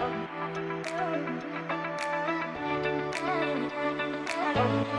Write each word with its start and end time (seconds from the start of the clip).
Thank 0.00 0.30
you. 4.84 4.89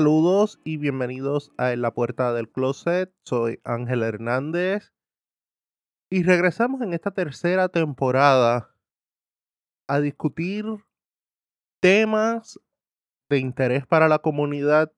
Saludos 0.00 0.58
y 0.64 0.78
bienvenidos 0.78 1.52
a 1.58 1.76
la 1.76 1.92
Puerta 1.92 2.32
del 2.32 2.48
Closet. 2.48 3.12
Soy 3.22 3.60
Ángel 3.64 4.02
Hernández. 4.02 4.94
Y 6.10 6.22
regresamos 6.22 6.80
en 6.80 6.94
esta 6.94 7.10
tercera 7.10 7.68
temporada 7.68 8.74
a 9.86 10.00
discutir 10.00 10.64
temas 11.82 12.58
de 13.28 13.40
interés 13.40 13.86
para 13.86 14.08
la 14.08 14.20
comunidad 14.20 14.90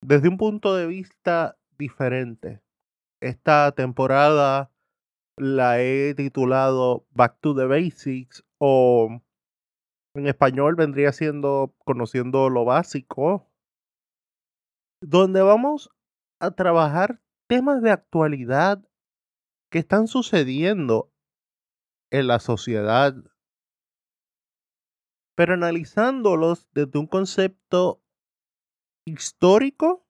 desde 0.00 0.30
un 0.30 0.38
punto 0.38 0.74
de 0.74 0.86
vista 0.86 1.58
diferente. 1.76 2.62
Esta 3.20 3.72
temporada 3.72 4.72
la 5.36 5.82
he 5.82 6.14
titulado 6.14 7.04
Back 7.10 7.40
to 7.42 7.54
the 7.54 7.66
Basics 7.66 8.42
o 8.56 9.20
en 10.14 10.26
español 10.26 10.76
vendría 10.76 11.12
siendo 11.12 11.74
Conociendo 11.84 12.48
lo 12.48 12.64
básico 12.64 13.49
donde 15.00 15.42
vamos 15.42 15.90
a 16.40 16.50
trabajar 16.52 17.20
temas 17.48 17.82
de 17.82 17.90
actualidad 17.90 18.82
que 19.70 19.78
están 19.78 20.08
sucediendo 20.08 21.12
en 22.10 22.26
la 22.26 22.38
sociedad, 22.40 23.14
pero 25.36 25.54
analizándolos 25.54 26.68
desde 26.72 26.98
un 26.98 27.06
concepto 27.06 28.02
histórico 29.06 30.06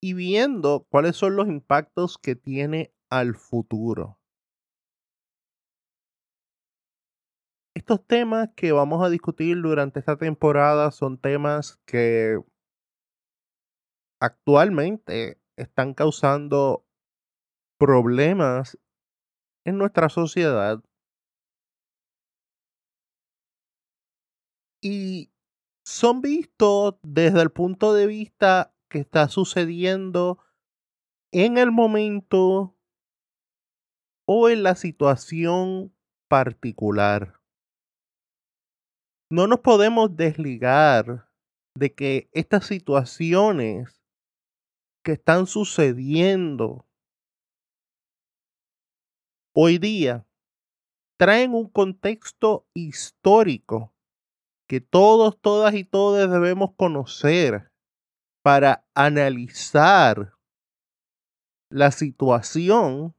y 0.00 0.14
viendo 0.14 0.86
cuáles 0.90 1.16
son 1.16 1.36
los 1.36 1.48
impactos 1.48 2.18
que 2.18 2.36
tiene 2.36 2.94
al 3.10 3.34
futuro. 3.34 4.17
Estos 7.78 8.04
temas 8.04 8.48
que 8.56 8.72
vamos 8.72 9.06
a 9.06 9.08
discutir 9.08 9.62
durante 9.62 10.00
esta 10.00 10.16
temporada 10.16 10.90
son 10.90 11.16
temas 11.16 11.80
que 11.86 12.36
actualmente 14.20 15.40
están 15.54 15.94
causando 15.94 16.84
problemas 17.78 18.76
en 19.64 19.78
nuestra 19.78 20.08
sociedad. 20.08 20.82
Y 24.82 25.30
son 25.84 26.20
vistos 26.20 26.96
desde 27.04 27.42
el 27.42 27.52
punto 27.52 27.94
de 27.94 28.08
vista 28.08 28.74
que 28.88 28.98
está 28.98 29.28
sucediendo 29.28 30.40
en 31.30 31.58
el 31.58 31.70
momento 31.70 32.76
o 34.26 34.48
en 34.48 34.64
la 34.64 34.74
situación 34.74 35.94
particular 36.26 37.37
no 39.30 39.46
nos 39.46 39.60
podemos 39.60 40.16
desligar 40.16 41.28
de 41.74 41.94
que 41.94 42.28
estas 42.32 42.66
situaciones 42.66 44.02
que 45.04 45.12
están 45.12 45.46
sucediendo 45.46 46.86
hoy 49.54 49.78
día 49.78 50.26
traen 51.18 51.52
un 51.52 51.68
contexto 51.68 52.66
histórico 52.74 53.94
que 54.68 54.80
todos, 54.80 55.40
todas 55.40 55.74
y 55.74 55.84
todos 55.84 56.30
debemos 56.30 56.74
conocer 56.76 57.70
para 58.42 58.86
analizar 58.94 60.34
la 61.70 61.90
situación, 61.90 63.14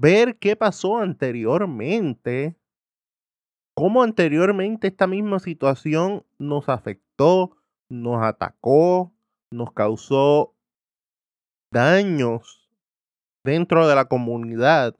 ver 0.00 0.38
qué 0.38 0.56
pasó 0.56 0.98
anteriormente 0.98 2.58
cómo 3.74 4.02
anteriormente 4.02 4.88
esta 4.88 5.06
misma 5.06 5.40
situación 5.40 6.24
nos 6.38 6.68
afectó, 6.68 7.56
nos 7.88 8.22
atacó, 8.22 9.12
nos 9.50 9.72
causó 9.72 10.54
daños 11.70 12.70
dentro 13.42 13.86
de 13.88 13.94
la 13.96 14.06
comunidad, 14.06 14.96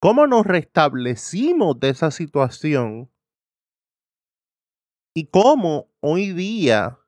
cómo 0.00 0.26
nos 0.26 0.46
restablecimos 0.46 1.78
de 1.78 1.90
esa 1.90 2.10
situación 2.10 3.10
y 5.14 5.26
cómo 5.26 5.88
hoy 6.00 6.32
día 6.32 6.98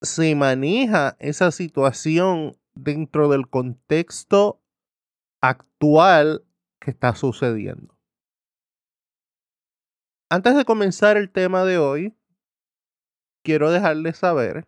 se 0.00 0.34
maneja 0.34 1.16
esa 1.18 1.50
situación 1.50 2.56
dentro 2.74 3.28
del 3.28 3.48
contexto 3.48 4.60
actual 5.40 6.44
que 6.80 6.92
está 6.92 7.14
sucediendo. 7.14 7.96
Antes 10.32 10.56
de 10.56 10.64
comenzar 10.64 11.18
el 11.18 11.30
tema 11.30 11.62
de 11.62 11.76
hoy, 11.76 12.16
quiero 13.44 13.70
dejarles 13.70 14.16
saber 14.16 14.66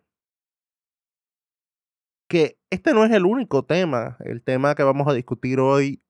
que 2.29 2.59
este 2.69 2.93
no 2.93 3.03
es 3.03 3.11
el 3.11 3.25
único 3.25 3.65
tema, 3.65 4.15
el 4.19 4.43
tema 4.43 4.75
que 4.75 4.83
vamos 4.83 5.07
a 5.07 5.13
discutir 5.13 5.59
hoy, 5.59 6.03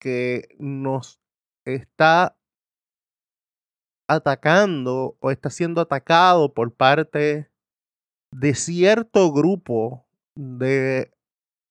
que 0.00 0.48
nos 0.58 1.20
está 1.64 2.36
atacando 4.08 5.16
o 5.20 5.30
está 5.30 5.50
siendo 5.50 5.80
atacado 5.80 6.52
por 6.52 6.74
parte 6.74 7.48
de 8.32 8.54
cierto 8.56 9.32
grupo 9.32 10.04
de 10.34 11.12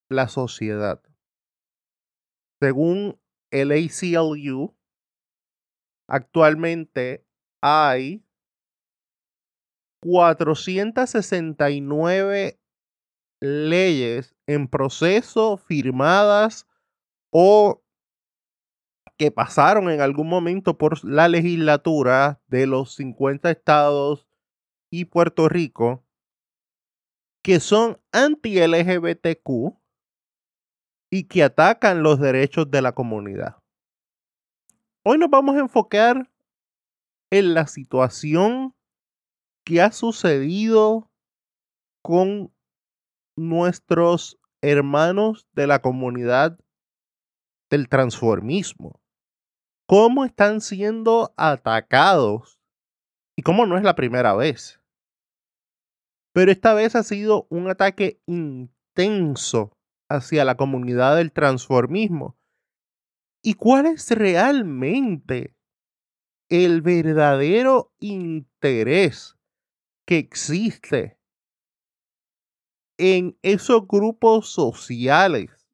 la 0.09 0.29
sociedad. 0.29 1.03
Según 2.61 3.19
el 3.51 3.73
ACLU, 3.73 4.73
actualmente 6.07 7.25
hay 7.61 8.25
469 10.01 12.59
leyes 13.41 14.35
en 14.47 14.67
proceso 14.67 15.57
firmadas 15.57 16.67
o 17.31 17.83
que 19.17 19.31
pasaron 19.31 19.89
en 19.89 20.01
algún 20.01 20.29
momento 20.29 20.77
por 20.77 21.03
la 21.03 21.27
legislatura 21.27 22.39
de 22.47 22.67
los 22.67 22.93
50 22.95 23.49
estados 23.49 24.27
y 24.91 25.05
Puerto 25.05 25.49
Rico 25.49 26.05
que 27.45 27.59
son 27.59 28.01
anti-LGBTQ 28.11 29.77
y 31.11 31.27
que 31.27 31.43
atacan 31.43 32.01
los 32.01 32.19
derechos 32.19 32.71
de 32.71 32.81
la 32.81 32.93
comunidad. 32.93 33.57
Hoy 35.07 35.19
nos 35.19 35.29
vamos 35.29 35.55
a 35.55 35.59
enfocar 35.59 36.31
en 37.31 37.53
la 37.53 37.67
situación 37.67 38.73
que 39.63 39.79
ha 39.79 39.91
sucedido 39.91 41.11
con 42.01 42.51
nuestros 43.37 44.39
hermanos 44.63 45.47
de 45.53 45.67
la 45.67 45.83
comunidad 45.83 46.57
del 47.69 47.87
transformismo. 47.87 48.99
Cómo 49.87 50.25
están 50.25 50.59
siendo 50.59 51.35
atacados 51.37 52.59
y 53.37 53.43
cómo 53.43 53.67
no 53.67 53.77
es 53.77 53.83
la 53.83 53.93
primera 53.93 54.33
vez. 54.33 54.81
Pero 56.33 56.51
esta 56.51 56.73
vez 56.73 56.95
ha 56.95 57.03
sido 57.03 57.45
un 57.51 57.69
ataque 57.69 58.23
intenso 58.25 59.77
hacia 60.09 60.43
la 60.45 60.57
comunidad 60.57 61.15
del 61.17 61.31
transformismo. 61.31 62.35
¿Y 63.47 63.53
cuál 63.53 63.85
es 63.85 64.09
realmente 64.09 65.55
el 66.49 66.81
verdadero 66.81 67.93
interés 67.99 69.37
que 70.07 70.17
existe 70.17 71.19
en 72.97 73.37
esos 73.43 73.87
grupos 73.87 74.49
sociales 74.49 75.69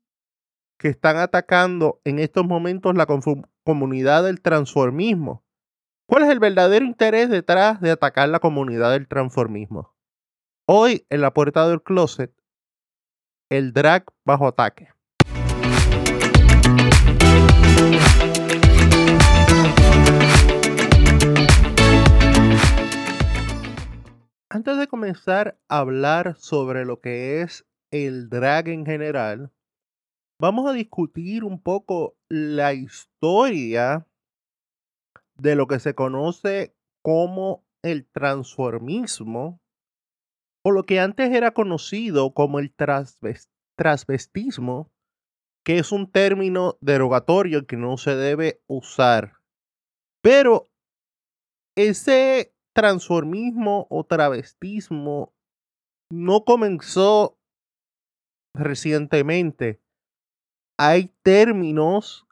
que 0.77 0.89
están 0.89 1.15
atacando 1.15 2.01
en 2.03 2.19
estos 2.19 2.45
momentos 2.45 2.93
la 2.93 3.07
comunidad 3.63 4.25
del 4.25 4.41
transformismo. 4.41 5.45
¿Cuál 6.09 6.23
es 6.23 6.29
el 6.29 6.39
verdadero 6.39 6.83
interés 6.83 7.29
detrás 7.29 7.79
de 7.79 7.91
atacar 7.91 8.27
la 8.27 8.39
comunidad 8.39 8.91
del 8.91 9.07
transformismo? 9.07 9.95
Hoy, 10.67 11.05
en 11.09 11.21
la 11.21 11.33
puerta 11.33 11.69
del 11.69 11.81
closet, 11.81 12.33
el 13.49 13.71
drag 13.71 14.03
bajo 14.25 14.45
ataque. 14.45 14.89
Antes 24.53 24.77
de 24.77 24.87
comenzar 24.87 25.57
a 25.69 25.77
hablar 25.77 26.35
sobre 26.35 26.83
lo 26.83 26.99
que 26.99 27.41
es 27.41 27.65
el 27.89 28.27
drag 28.27 28.67
en 28.67 28.85
general, 28.85 29.53
vamos 30.41 30.69
a 30.69 30.73
discutir 30.73 31.45
un 31.45 31.63
poco 31.63 32.17
la 32.27 32.73
historia 32.73 34.05
de 35.35 35.55
lo 35.55 35.67
que 35.67 35.79
se 35.79 35.95
conoce 35.95 36.75
como 37.01 37.65
el 37.81 38.05
transformismo 38.11 39.61
o 40.65 40.71
lo 40.71 40.83
que 40.83 40.99
antes 40.99 41.31
era 41.31 41.51
conocido 41.51 42.33
como 42.33 42.59
el 42.59 42.75
transvestismo, 43.77 44.91
que 45.63 45.77
es 45.77 45.93
un 45.93 46.11
término 46.11 46.77
derogatorio 46.81 47.65
que 47.65 47.77
no 47.77 47.95
se 47.95 48.17
debe 48.17 48.61
usar. 48.67 49.37
Pero 50.21 50.67
ese 51.77 52.53
transformismo 52.73 53.87
o 53.89 54.03
travestismo 54.03 55.33
no 56.11 56.43
comenzó 56.43 57.37
recientemente. 58.53 59.81
Hay 60.77 61.13
términos 61.23 62.27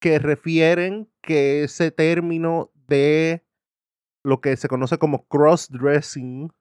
que 0.00 0.18
refieren 0.18 1.10
que 1.22 1.64
ese 1.64 1.90
término 1.90 2.72
de 2.88 3.44
lo 4.24 4.40
que 4.40 4.56
se 4.56 4.68
conoce 4.68 4.98
como 4.98 5.26
cross-dressing, 5.28 6.52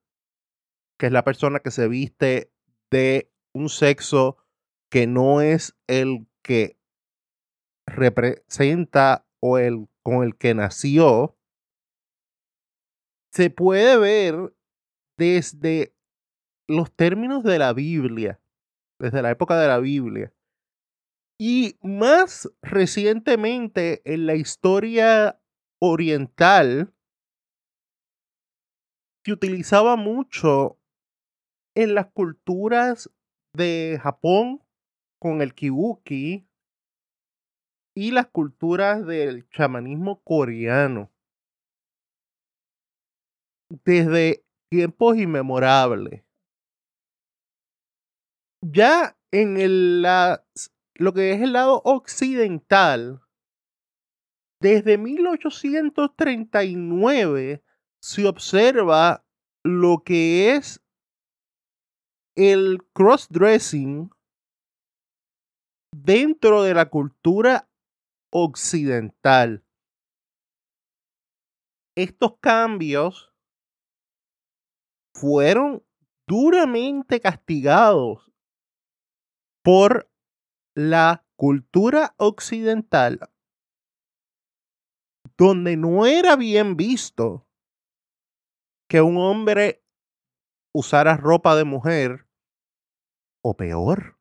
que 0.99 1.07
es 1.07 1.11
la 1.11 1.23
persona 1.23 1.59
que 1.59 1.71
se 1.71 1.87
viste 1.87 2.51
de 2.91 3.31
un 3.53 3.69
sexo 3.69 4.37
que 4.89 5.07
no 5.07 5.41
es 5.41 5.75
el 5.87 6.27
que 6.43 6.77
representa 7.87 9.25
o 9.39 9.57
el 9.57 9.87
con 10.03 10.23
el 10.23 10.37
que 10.37 10.53
nació, 10.53 11.37
se 13.33 13.49
puede 13.49 13.97
ver 13.97 14.53
desde 15.17 15.95
los 16.67 16.95
términos 16.95 17.43
de 17.43 17.57
la 17.57 17.73
Biblia, 17.73 18.39
desde 18.99 19.23
la 19.23 19.31
época 19.31 19.59
de 19.59 19.67
la 19.67 19.79
Biblia. 19.79 20.31
Y 21.39 21.77
más 21.81 22.51
recientemente 22.61 24.01
en 24.05 24.27
la 24.27 24.35
historia 24.35 25.41
oriental, 25.79 26.93
se 29.25 29.31
utilizaba 29.31 29.95
mucho 29.95 30.79
en 31.75 31.95
las 31.95 32.11
culturas 32.11 33.09
de 33.55 33.99
Japón 34.01 34.61
con 35.19 35.41
el 35.41 35.55
kibuki 35.55 36.47
y 37.95 38.11
las 38.11 38.27
culturas 38.27 39.05
del 39.07 39.49
chamanismo 39.49 40.21
coreano. 40.23 41.12
Desde 43.69 44.43
tiempos 44.69 45.17
inmemorables. 45.17 46.23
Ya 48.61 49.17
en 49.31 49.57
el, 49.57 50.05
lo 50.95 51.13
que 51.13 51.33
es 51.33 51.41
el 51.41 51.53
lado 51.53 51.81
occidental, 51.83 53.21
desde 54.61 54.97
1839 54.97 57.63
se 58.01 58.27
observa 58.27 59.25
lo 59.63 60.03
que 60.05 60.55
es 60.55 60.83
el 62.35 62.79
cross-dressing 62.93 64.09
dentro 65.91 66.63
de 66.63 66.73
la 66.73 66.89
cultura 66.89 67.69
occidental. 68.31 69.63
Estos 71.95 72.39
cambios 72.39 73.32
fueron 75.13 75.85
duramente 76.27 77.21
castigados 77.21 78.31
por 79.63 80.11
la 80.75 81.25
cultura 81.35 82.15
occidental, 82.17 83.19
donde 85.37 85.77
no 85.77 86.05
era 86.05 86.35
bien 86.35 86.75
visto 86.75 87.47
que 88.89 89.01
un 89.01 89.17
hombre 89.17 89.83
usara 90.73 91.15
ropa 91.17 91.55
de 91.55 91.63
mujer, 91.63 92.27
o 93.43 93.57
peor, 93.57 94.19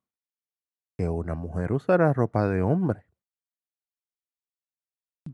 que 0.98 1.08
una 1.08 1.34
mujer 1.34 1.72
usara 1.72 2.12
ropa 2.12 2.46
de 2.48 2.60
hombre. 2.62 3.06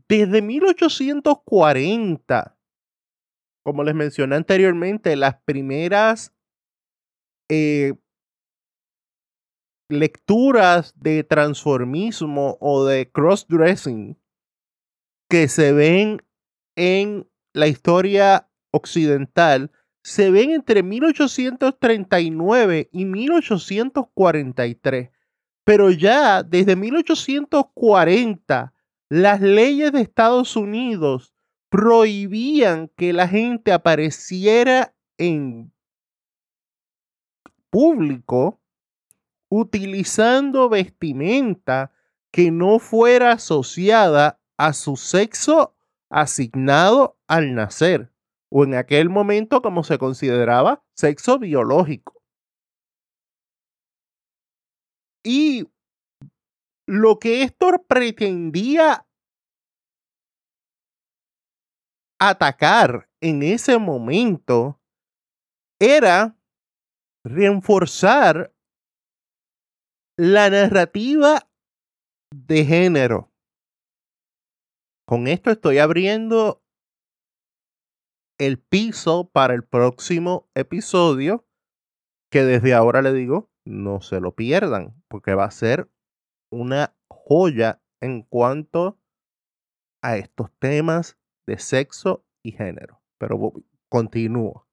Desde 0.07 0.41
1840, 0.41 2.58
como 3.63 3.83
les 3.83 3.95
mencioné 3.95 4.35
anteriormente, 4.35 5.15
las 5.15 5.41
primeras 5.43 6.33
eh, 7.49 7.95
lecturas 9.89 10.93
de 10.99 11.23
transformismo 11.23 12.57
o 12.61 12.85
de 12.85 13.11
crossdressing 13.11 14.19
que 15.29 15.47
se 15.47 15.73
ven 15.73 16.21
en 16.75 17.27
la 17.53 17.67
historia 17.67 18.49
occidental 18.71 19.71
se 20.03 20.29
ven 20.31 20.49
entre 20.51 20.83
1839 20.83 22.89
y 22.91 23.05
1843. 23.05 25.09
Pero 25.65 25.91
ya 25.91 26.43
desde 26.43 26.75
1840 26.75 28.73
las 29.09 29.41
leyes 29.41 29.91
de 29.91 30.01
Estados 30.01 30.55
Unidos 30.55 31.33
prohibían 31.69 32.89
que 32.89 33.13
la 33.13 33.27
gente 33.27 33.71
apareciera 33.71 34.95
en 35.17 35.71
público 37.69 38.59
utilizando 39.49 40.69
vestimenta 40.69 41.91
que 42.31 42.51
no 42.51 42.79
fuera 42.79 43.33
asociada 43.33 44.39
a 44.57 44.73
su 44.73 44.95
sexo 44.97 45.75
asignado 46.09 47.17
al 47.27 47.55
nacer 47.55 48.11
o 48.49 48.63
en 48.63 48.75
aquel 48.75 49.09
momento 49.09 49.61
como 49.61 49.83
se 49.83 49.97
consideraba 49.97 50.83
sexo 50.95 51.39
biológico. 51.39 52.21
Y 55.23 55.67
lo 56.87 57.19
que 57.19 57.43
esto 57.43 57.85
pretendía 57.87 59.05
atacar 62.19 63.09
en 63.21 63.43
ese 63.43 63.77
momento 63.77 64.79
era 65.79 66.37
reforzar 67.25 68.53
la 70.17 70.49
narrativa 70.49 71.49
de 72.35 72.65
género. 72.65 73.31
Con 75.07 75.27
esto 75.27 75.49
estoy 75.49 75.79
abriendo 75.79 76.61
el 78.37 78.59
piso 78.59 79.29
para 79.29 79.53
el 79.53 79.63
próximo 79.63 80.49
episodio, 80.55 81.47
que 82.31 82.43
desde 82.43 82.73
ahora 82.73 83.01
le 83.01 83.13
digo, 83.13 83.49
no 83.65 84.01
se 84.01 84.19
lo 84.19 84.35
pierdan, 84.35 85.01
porque 85.09 85.33
va 85.33 85.45
a 85.45 85.51
ser 85.51 85.89
una 86.51 86.95
joya 87.09 87.81
en 88.01 88.23
cuanto 88.23 88.99
a 90.01 90.17
estos 90.17 90.51
temas 90.59 91.18
de 91.49 91.57
sexo 91.57 92.23
y 92.43 92.51
género. 92.51 93.01
Pero 93.17 93.53
continúo. 93.89 94.67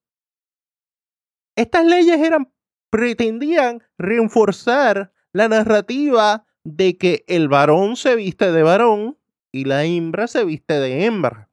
Estas 1.56 1.86
leyes 1.86 2.20
eran, 2.20 2.52
pretendían 2.90 3.82
reforzar 3.98 5.12
la 5.32 5.48
narrativa 5.48 6.46
de 6.64 6.98
que 6.98 7.24
el 7.28 7.48
varón 7.48 7.96
se 7.96 8.14
viste 8.14 8.52
de 8.52 8.62
varón 8.62 9.18
y 9.52 9.64
la 9.64 9.84
hembra 9.84 10.26
se 10.26 10.44
viste 10.44 10.74
de 10.74 11.06
hembra. 11.06 11.50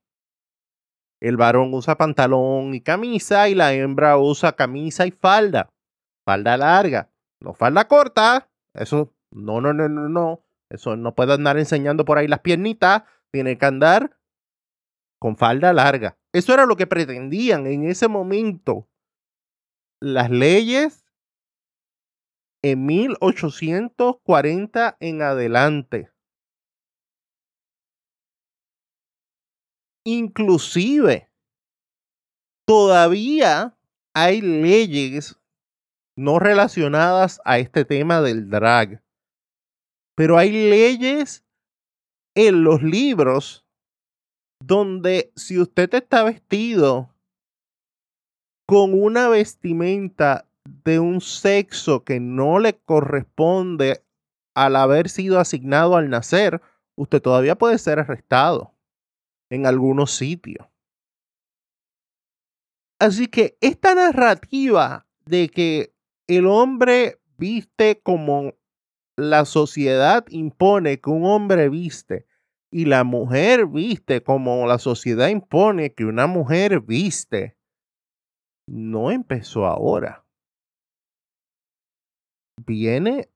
El 1.21 1.37
varón 1.37 1.73
usa 1.73 1.97
pantalón 1.97 2.73
y 2.73 2.81
camisa 2.81 3.47
y 3.47 3.55
la 3.55 3.73
hembra 3.73 4.17
usa 4.17 4.57
camisa 4.57 5.05
y 5.05 5.11
falda. 5.11 5.69
Falda 6.25 6.57
larga, 6.57 7.09
no 7.39 7.53
falda 7.53 7.87
corta. 7.87 8.49
Eso, 8.73 9.13
no, 9.31 9.61
no, 9.61 9.73
no, 9.73 9.87
no, 9.87 10.09
no. 10.09 10.43
Eso 10.69 10.97
no 10.97 11.15
puede 11.15 11.33
andar 11.33 11.57
enseñando 11.57 12.03
por 12.03 12.17
ahí 12.17 12.27
las 12.27 12.39
piernitas. 12.39 13.03
Tiene 13.31 13.57
que 13.57 13.65
andar 13.65 14.17
con 15.23 15.37
falda 15.37 15.71
larga. 15.71 16.17
Eso 16.33 16.53
era 16.53 16.65
lo 16.65 16.75
que 16.75 16.85
pretendían 16.85 17.65
en 17.65 17.89
ese 17.89 18.09
momento 18.09 18.89
las 20.01 20.29
leyes 20.29 21.05
en 22.61 22.85
1840 22.85 24.97
en 24.99 25.21
adelante. 25.21 26.09
inclusive 30.05 31.31
todavía 32.67 33.77
hay 34.13 34.41
leyes 34.41 35.39
no 36.17 36.39
relacionadas 36.39 37.39
a 37.45 37.59
este 37.59 37.85
tema 37.85 38.21
del 38.21 38.49
drag, 38.49 39.01
pero 40.17 40.37
hay 40.37 40.51
leyes 40.51 41.45
en 42.35 42.65
los 42.65 42.83
libros 42.83 43.62
donde 44.65 45.32
si 45.36 45.60
usted 45.60 45.93
está 45.93 46.24
vestido 46.24 47.13
con 48.65 48.93
una 48.93 49.27
vestimenta 49.27 50.48
de 50.86 51.00
un 51.00 51.20
sexo 51.20 52.05
que 52.05 52.22
no 52.22 52.60
le 52.60 52.77
corresponde 52.77 54.03
al 54.55 54.77
haber 54.77 55.10
sido 55.10 55.39
asignado 55.39 55.98
al 55.98 56.10
nacer, 56.10 56.62
usted 56.96 57.22
todavía 57.22 57.58
puede 57.58 57.77
ser 57.77 58.00
arrestado 58.00 58.74
en 59.50 59.65
algunos 59.65 60.12
sitios. 60.12 60.65
Así 63.00 63.27
que 63.27 63.58
esta 63.60 63.96
narrativa 63.96 65.05
de 65.25 65.50
que 65.50 65.93
el 66.27 66.48
hombre 66.48 67.20
viste 67.38 68.00
como 68.01 68.53
la 69.17 69.43
sociedad 69.43 70.25
impone 70.29 71.01
que 71.01 71.10
un 71.10 71.25
hombre 71.25 71.67
viste 71.67 72.25
y 72.73 72.85
la 72.85 73.03
mujer 73.03 73.67
viste 73.67 74.23
como 74.23 74.65
la 74.65 74.79
sociedad 74.79 75.27
impone 75.27 75.93
que 75.93 76.05
una 76.05 76.25
mujer 76.25 76.81
viste, 76.81 77.55
no 78.67 79.11
empezó 79.11 79.67
ahora. 79.67 80.25
Viene 82.65 83.29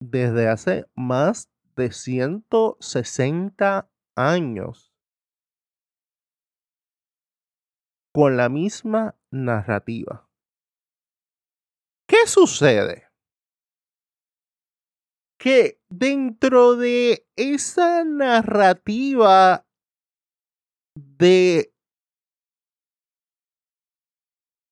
desde 0.00 0.48
hace 0.48 0.86
más 0.96 1.48
de 1.76 1.92
160 1.92 3.88
años 4.16 4.92
con 8.12 8.36
la 8.36 8.48
misma 8.48 9.16
narrativa. 9.30 10.28
¿Qué 12.08 12.26
sucede? 12.26 13.11
Que 15.42 15.80
dentro 15.90 16.76
de 16.76 17.26
esa 17.34 18.04
narrativa 18.04 19.66
de 20.94 21.74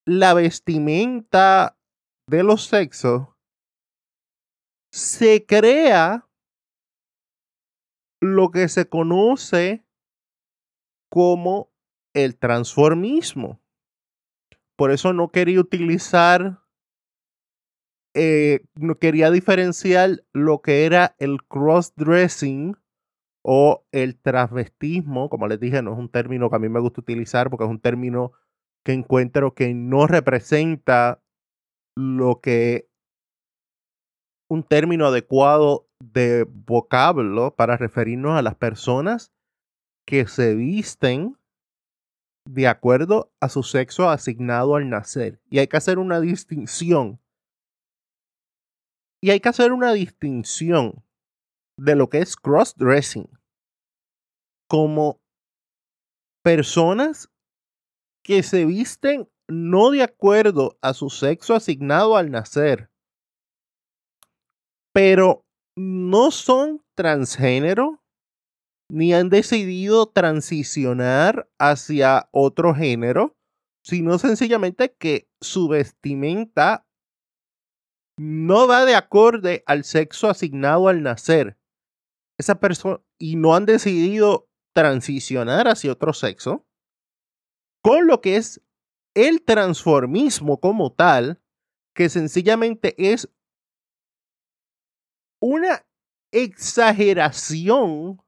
la 0.06 0.32
vestimenta 0.34 1.76
de 2.28 2.44
los 2.44 2.66
sexos, 2.66 3.26
se 4.92 5.44
crea 5.44 6.28
lo 8.22 8.52
que 8.52 8.68
se 8.68 8.88
conoce 8.88 9.84
como 11.10 11.72
el 12.14 12.38
transformismo. 12.38 13.60
Por 14.76 14.92
eso 14.92 15.12
no 15.12 15.32
quería 15.32 15.58
utilizar, 15.58 16.59
eh, 18.14 18.60
quería 19.00 19.30
diferenciar 19.30 20.24
lo 20.32 20.60
que 20.60 20.84
era 20.84 21.14
el 21.18 21.38
cross-dressing 21.48 22.76
o 23.42 23.84
el 23.92 24.18
transvestismo. 24.20 25.28
Como 25.28 25.46
les 25.48 25.60
dije, 25.60 25.82
no 25.82 25.92
es 25.92 25.98
un 25.98 26.08
término 26.08 26.50
que 26.50 26.56
a 26.56 26.60
mí 26.60 26.68
me 26.68 26.80
gusta 26.80 27.00
utilizar 27.00 27.50
porque 27.50 27.64
es 27.64 27.70
un 27.70 27.80
término 27.80 28.32
que 28.84 28.92
encuentro 28.92 29.54
que 29.54 29.74
no 29.74 30.06
representa 30.06 31.22
lo 31.96 32.40
que 32.40 32.88
un 34.48 34.64
término 34.64 35.06
adecuado 35.06 35.88
de 36.00 36.44
vocablo 36.48 37.54
para 37.54 37.76
referirnos 37.76 38.36
a 38.36 38.42
las 38.42 38.56
personas 38.56 39.32
que 40.06 40.26
se 40.26 40.54
visten 40.54 41.36
de 42.48 42.66
acuerdo 42.66 43.32
a 43.40 43.48
su 43.48 43.62
sexo 43.62 44.08
asignado 44.08 44.74
al 44.74 44.88
nacer. 44.88 45.40
Y 45.50 45.58
hay 45.58 45.68
que 45.68 45.76
hacer 45.76 45.98
una 45.98 46.20
distinción. 46.20 47.20
Y 49.22 49.30
hay 49.30 49.40
que 49.40 49.48
hacer 49.48 49.72
una 49.72 49.92
distinción 49.92 51.04
de 51.76 51.94
lo 51.94 52.08
que 52.08 52.18
es 52.18 52.36
cross-dressing 52.36 53.28
como 54.68 55.20
personas 56.42 57.30
que 58.22 58.42
se 58.42 58.64
visten 58.64 59.28
no 59.48 59.90
de 59.90 60.02
acuerdo 60.02 60.78
a 60.80 60.94
su 60.94 61.10
sexo 61.10 61.54
asignado 61.54 62.16
al 62.16 62.30
nacer, 62.30 62.90
pero 64.92 65.44
no 65.76 66.30
son 66.30 66.84
transgénero 66.94 68.02
ni 68.88 69.14
han 69.14 69.28
decidido 69.28 70.06
transicionar 70.06 71.48
hacia 71.58 72.28
otro 72.32 72.74
género, 72.74 73.36
sino 73.84 74.18
sencillamente 74.18 74.94
que 74.98 75.28
su 75.40 75.68
vestimenta 75.68 76.86
no 78.22 78.68
va 78.68 78.84
de 78.84 78.94
acorde 78.94 79.62
al 79.64 79.82
sexo 79.82 80.28
asignado 80.28 80.88
al 80.88 81.02
nacer. 81.02 81.56
Esa 82.38 82.60
persona 82.60 83.00
y 83.18 83.36
no 83.36 83.54
han 83.54 83.64
decidido 83.64 84.50
transicionar 84.74 85.68
hacia 85.68 85.92
otro 85.92 86.12
sexo, 86.12 86.66
con 87.82 88.06
lo 88.06 88.20
que 88.20 88.36
es 88.36 88.60
el 89.14 89.42
transformismo 89.42 90.60
como 90.60 90.92
tal, 90.92 91.40
que 91.94 92.10
sencillamente 92.10 92.94
es 92.98 93.32
una 95.40 95.86
exageración 96.30 98.20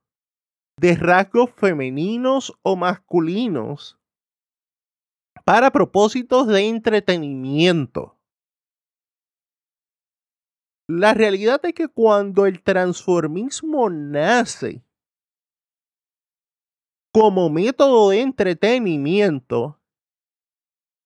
de 0.80 0.96
rasgos 0.96 1.50
femeninos 1.50 2.54
o 2.62 2.76
masculinos 2.76 3.98
para 5.44 5.70
propósitos 5.70 6.46
de 6.46 6.66
entretenimiento. 6.66 8.18
La 10.94 11.14
realidad 11.14 11.58
es 11.64 11.72
que 11.72 11.88
cuando 11.88 12.44
el 12.44 12.62
transformismo 12.62 13.88
nace 13.88 14.84
como 17.14 17.48
método 17.48 18.10
de 18.10 18.20
entretenimiento, 18.20 19.80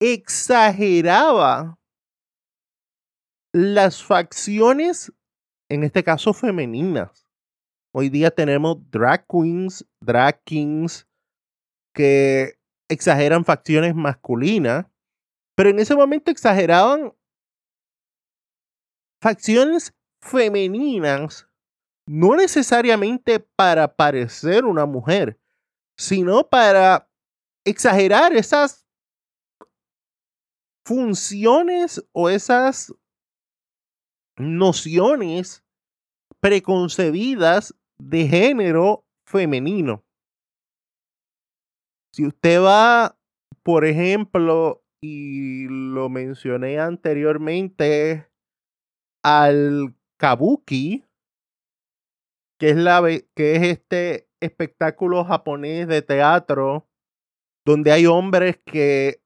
exageraba 0.00 1.78
las 3.52 4.02
facciones 4.02 5.12
en 5.69 5.85
este 5.85 6.02
caso 6.02 6.35
femeninas. 6.35 7.25
Hoy 7.95 8.09
día 8.09 8.33
tenemos 8.33 8.78
drag 8.90 9.25
queens, 9.28 9.87
drag 10.00 10.43
kings 10.43 11.07
que 11.95 12.59
exageran 12.88 13.45
facciones 13.45 13.95
masculinas, 13.95 14.87
pero 15.55 15.71
en 15.71 15.78
ese 15.78 15.95
momento 15.95 16.33
exageraban 16.33 17.12
facciones 19.26 19.92
femeninas, 20.23 21.49
no 22.09 22.37
necesariamente 22.37 23.40
para 23.40 23.92
parecer 23.92 24.64
una 24.64 24.87
mujer, 24.87 25.37
sino 25.99 26.49
para 26.49 27.11
exagerar 27.64 28.33
esas 28.35 28.87
funciones 30.87 32.06
o 32.12 32.30
esas 32.30 32.95
nociones 34.38 35.64
preconcebidas 36.40 37.75
de 37.99 38.28
género 38.28 39.04
femenino. 39.28 40.04
Si 42.12 42.25
usted 42.25 42.62
va, 42.62 43.18
por 43.64 43.87
ejemplo, 43.87 44.85
y 45.02 45.66
lo 45.66 46.09
mencioné 46.11 46.78
anteriormente, 46.78 48.30
al 49.28 49.92
kabuki, 50.18 51.04
que 52.61 52.71
es, 52.71 52.76
la, 52.76 53.02
que 53.35 53.56
es 53.56 53.62
este 53.64 54.30
espectáculo 54.40 55.25
japonés 55.25 55.88
de 55.88 56.00
teatro 56.00 56.88
donde 57.66 57.90
hay 57.90 58.06
hombres 58.06 58.61
que 58.64 59.21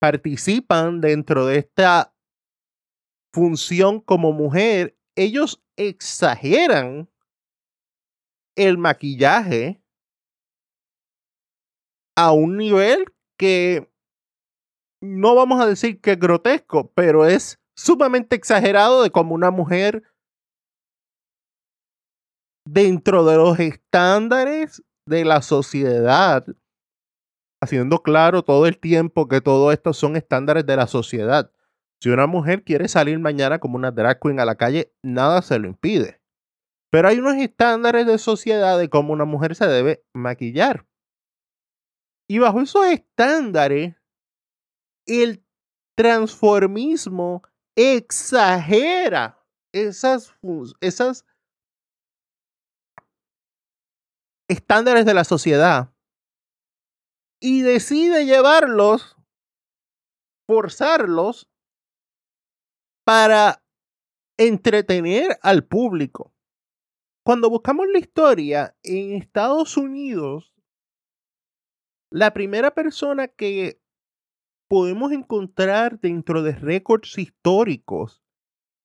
participan 0.00 1.00
dentro 1.00 1.46
de 1.46 1.58
esta 1.58 2.14
función 3.32 4.00
como 4.00 4.32
mujer, 4.32 4.96
ellos 5.16 5.60
exageran 5.76 7.10
el 8.56 8.78
maquillaje 8.78 9.82
a 12.16 12.30
un 12.30 12.56
nivel 12.56 13.12
que 13.36 13.90
no 15.02 15.34
vamos 15.34 15.60
a 15.60 15.66
decir 15.66 16.00
que 16.00 16.12
es 16.12 16.20
grotesco, 16.20 16.92
pero 16.92 17.26
es 17.26 17.58
sumamente 17.76 18.36
exagerado 18.36 19.02
de 19.02 19.10
como 19.10 19.34
una 19.34 19.50
mujer 19.50 20.02
dentro 22.66 23.24
de 23.24 23.36
los 23.36 23.58
estándares 23.60 24.82
de 25.06 25.24
la 25.24 25.42
sociedad, 25.42 26.46
haciendo 27.62 28.02
claro 28.02 28.42
todo 28.42 28.66
el 28.66 28.78
tiempo 28.78 29.28
que 29.28 29.40
todo 29.40 29.72
esto 29.72 29.92
son 29.92 30.16
estándares 30.16 30.64
de 30.66 30.76
la 30.76 30.86
sociedad. 30.86 31.50
Si 32.02 32.10
una 32.10 32.26
mujer 32.26 32.64
quiere 32.64 32.88
salir 32.88 33.18
mañana 33.18 33.58
como 33.58 33.76
una 33.76 33.90
drag 33.90 34.20
queen 34.20 34.40
a 34.40 34.44
la 34.44 34.56
calle, 34.56 34.92
nada 35.02 35.42
se 35.42 35.58
lo 35.58 35.68
impide. 35.68 36.20
Pero 36.90 37.08
hay 37.08 37.18
unos 37.18 37.36
estándares 37.36 38.06
de 38.06 38.18
sociedad 38.18 38.78
de 38.78 38.88
cómo 38.88 39.12
una 39.12 39.24
mujer 39.24 39.54
se 39.54 39.66
debe 39.66 40.04
maquillar. 40.14 40.86
Y 42.28 42.38
bajo 42.38 42.60
esos 42.60 42.86
estándares, 42.86 43.96
el 45.06 45.44
transformismo 45.96 47.42
exagera 47.76 49.44
esas, 49.72 50.34
esas 50.80 51.24
estándares 54.48 55.04
de 55.04 55.14
la 55.14 55.24
sociedad 55.24 55.92
y 57.40 57.62
decide 57.62 58.24
llevarlos, 58.24 59.16
forzarlos 60.46 61.48
para 63.04 63.62
entretener 64.38 65.38
al 65.42 65.64
público. 65.64 66.32
Cuando 67.24 67.50
buscamos 67.50 67.86
la 67.92 67.98
historia 67.98 68.76
en 68.82 69.14
Estados 69.14 69.76
Unidos, 69.76 70.54
la 72.10 72.32
primera 72.32 72.74
persona 72.74 73.28
que 73.28 73.80
podemos 74.74 75.12
encontrar 75.12 76.00
dentro 76.00 76.42
de 76.42 76.50
récords 76.50 77.16
históricos 77.16 78.24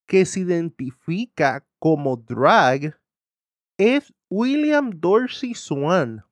que 0.07 0.27
se 0.27 0.41
identifica 0.41 1.67
como 1.79 2.15
drag 2.15 3.01
es 3.79 4.13
William 4.29 4.91
Dorsey 4.91 5.55
Swan, 5.55 6.23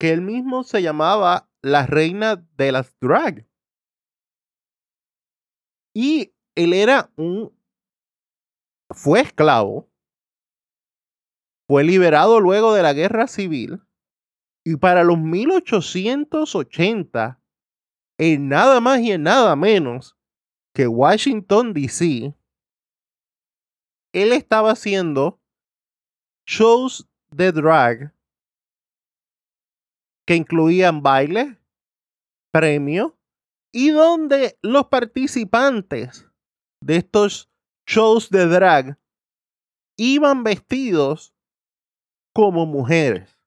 que 0.00 0.14
él 0.14 0.22
mismo 0.22 0.64
se 0.64 0.80
llamaba 0.80 1.50
la 1.60 1.84
reina 1.84 2.36
de 2.56 2.72
las 2.72 2.98
drag. 2.98 3.46
Y 5.94 6.32
él 6.54 6.72
era 6.72 7.12
un... 7.16 7.54
fue 8.88 9.20
esclavo, 9.20 9.90
fue 11.68 11.84
liberado 11.84 12.40
luego 12.40 12.72
de 12.72 12.82
la 12.82 12.94
guerra 12.94 13.26
civil 13.26 13.82
y 14.64 14.76
para 14.76 15.04
los 15.04 15.18
1880, 15.18 17.37
en 18.18 18.48
nada 18.48 18.80
más 18.80 19.00
y 19.00 19.12
en 19.12 19.22
nada 19.22 19.54
menos 19.56 20.16
que 20.74 20.86
Washington, 20.86 21.72
D.C., 21.72 22.34
él 24.12 24.32
estaba 24.32 24.72
haciendo 24.72 25.40
shows 26.46 27.08
de 27.30 27.52
drag 27.52 28.14
que 30.26 30.34
incluían 30.34 31.02
baile, 31.02 31.58
premio 32.52 33.16
y 33.72 33.90
donde 33.90 34.58
los 34.62 34.86
participantes 34.88 36.26
de 36.82 36.96
estos 36.96 37.50
shows 37.86 38.30
de 38.30 38.46
drag 38.46 38.98
iban 39.96 40.42
vestidos 40.42 41.34
como 42.34 42.66
mujeres. 42.66 43.38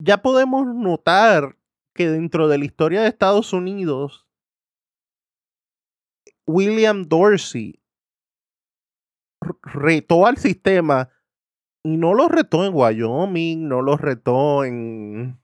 Ya 0.00 0.20
podemos 0.20 0.66
notar 0.66 1.56
que 1.94 2.08
dentro 2.08 2.48
de 2.48 2.58
la 2.58 2.64
historia 2.64 3.02
de 3.02 3.08
Estados 3.08 3.52
Unidos, 3.52 4.26
William 6.46 7.04
Dorsey 7.04 7.82
retó 9.62 10.26
al 10.26 10.36
sistema 10.36 11.10
y 11.84 11.96
no 11.96 12.14
lo 12.14 12.28
retó 12.28 12.64
en 12.64 12.74
Wyoming, 12.74 13.68
no 13.68 13.82
lo 13.82 13.96
retó 13.96 14.64
en, 14.64 15.40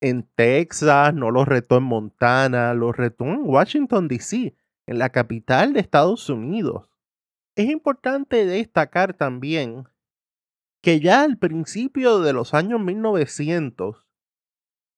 en 0.00 0.28
Texas, 0.34 1.14
no 1.14 1.30
lo 1.30 1.44
retó 1.44 1.76
en 1.76 1.84
Montana, 1.84 2.74
lo 2.74 2.92
retó 2.92 3.24
en 3.24 3.42
Washington, 3.44 4.08
D.C., 4.08 4.56
en 4.86 4.98
la 4.98 5.10
capital 5.10 5.72
de 5.72 5.80
Estados 5.80 6.28
Unidos. 6.28 6.90
Es 7.54 7.70
importante 7.70 8.44
destacar 8.44 9.14
también 9.14 9.84
que 10.82 10.98
ya 10.98 11.22
al 11.22 11.38
principio 11.38 12.20
de 12.20 12.32
los 12.32 12.54
años 12.54 12.80
1900, 12.80 14.06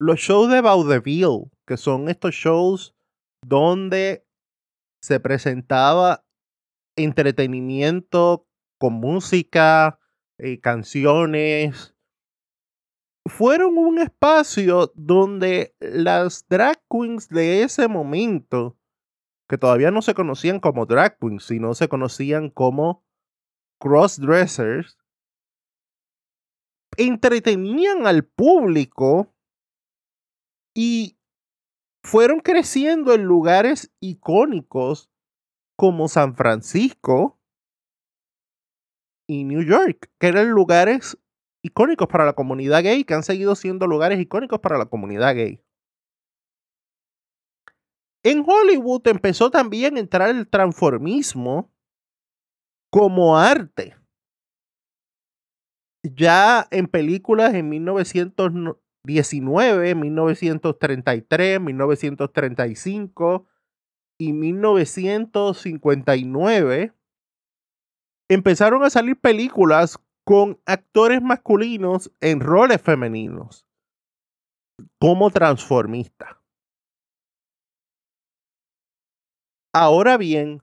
los 0.02 0.18
shows 0.18 0.50
de 0.50 0.60
vaudeville, 0.60 1.48
que 1.64 1.76
son 1.76 2.08
estos 2.08 2.34
shows 2.34 2.92
donde 3.46 4.26
se 5.00 5.20
presentaba 5.20 6.24
entretenimiento 6.96 8.48
con 8.80 8.94
música, 8.94 10.00
y 10.38 10.54
eh, 10.54 10.60
canciones, 10.60 11.94
fueron 13.26 13.78
un 13.78 14.00
espacio 14.00 14.92
donde 14.96 15.76
las 15.78 16.48
drag 16.48 16.82
queens 16.90 17.28
de 17.28 17.62
ese 17.62 17.86
momento, 17.86 18.76
que 19.48 19.56
todavía 19.56 19.92
no 19.92 20.02
se 20.02 20.14
conocían 20.14 20.58
como 20.58 20.84
drag 20.84 21.16
queens, 21.20 21.44
sino 21.44 21.74
se 21.74 21.88
conocían 21.88 22.50
como 22.50 23.04
crossdressers, 23.78 24.98
entretenían 26.96 28.08
al 28.08 28.24
público 28.24 29.32
y 30.74 31.18
fueron 32.02 32.40
creciendo 32.40 33.14
en 33.14 33.24
lugares 33.24 33.92
icónicos 34.00 35.10
como 35.76 36.08
San 36.08 36.36
Francisco 36.36 37.38
y 39.28 39.44
New 39.44 39.62
York, 39.62 40.10
que 40.18 40.28
eran 40.28 40.50
lugares 40.50 41.18
icónicos 41.62 42.08
para 42.08 42.24
la 42.24 42.32
comunidad 42.34 42.82
gay, 42.82 43.04
que 43.04 43.14
han 43.14 43.22
seguido 43.22 43.54
siendo 43.54 43.86
lugares 43.86 44.20
icónicos 44.20 44.60
para 44.60 44.78
la 44.78 44.86
comunidad 44.86 45.34
gay. 45.34 45.62
En 48.24 48.44
Hollywood 48.46 49.06
empezó 49.08 49.50
también 49.50 49.96
a 49.96 50.00
entrar 50.00 50.30
el 50.30 50.48
transformismo 50.48 51.72
como 52.90 53.36
arte. 53.36 53.96
Ya 56.04 56.66
en 56.70 56.86
películas 56.86 57.54
en 57.54 57.68
1919 59.04 59.94
1933, 59.94 61.60
1935 61.60 63.46
y 64.18 64.32
1959 64.32 66.94
empezaron 68.30 68.82
a 68.84 68.90
salir 68.90 69.18
películas 69.18 69.98
con 70.24 70.60
actores 70.66 71.20
masculinos 71.20 72.12
en 72.20 72.38
roles 72.40 72.80
femeninos 72.80 73.66
como 75.00 75.30
transformista. 75.30 76.40
Ahora 79.74 80.18
bien, 80.18 80.62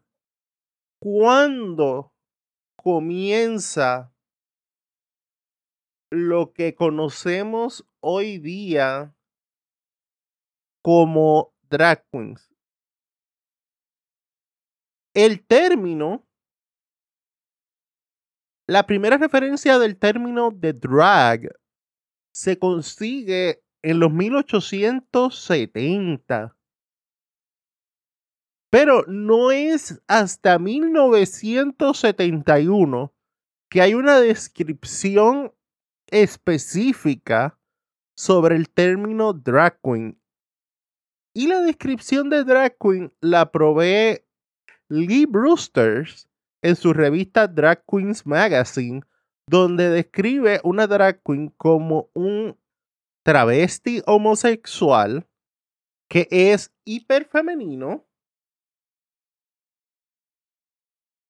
cuando 1.02 2.14
comienza 2.78 4.14
lo 6.12 6.54
que 6.54 6.76
conocemos 6.76 7.89
hoy 8.02 8.40
día 8.40 9.16
como 10.82 11.54
drag 11.70 12.06
queens. 12.12 12.50
El 15.14 15.46
término, 15.46 16.26
la 18.68 18.86
primera 18.86 19.18
referencia 19.18 19.80
del 19.80 19.98
término 19.98 20.52
de 20.52 20.74
drag 20.74 21.50
se 22.32 22.58
consigue 22.58 23.64
en 23.82 24.00
los 24.00 24.12
1870. 24.12 26.56
Pero 28.72 29.04
no 29.08 29.50
es 29.52 30.00
hasta 30.08 30.60
1971 30.60 33.14
que 33.70 33.82
hay 33.82 33.96
una 33.96 34.20
descripción 34.20 35.56
específica 36.08 37.59
sobre 38.20 38.58
el 38.58 38.70
término 38.70 39.32
drag 39.32 39.80
queen. 39.82 40.22
Y 41.34 41.48
la 41.48 41.62
descripción 41.62 42.30
de 42.30 42.44
drag 42.44 42.78
queen 42.78 43.14
la 43.22 43.50
provee 43.50 44.26
Lee 44.90 45.26
Brewsters 45.26 46.28
en 46.62 46.76
su 46.76 46.92
revista 46.92 47.48
Drag 47.48 47.86
Queens 47.86 48.26
Magazine, 48.26 49.04
donde 49.48 49.90
describe 49.90 50.60
una 50.66 50.86
drag 50.86 51.22
queen 51.24 51.48
como 51.56 52.10
un 52.14 52.60
travesti 53.24 54.02
homosexual 54.06 55.26
que 56.10 56.28
es 56.30 56.74
hiperfemenino, 56.84 58.06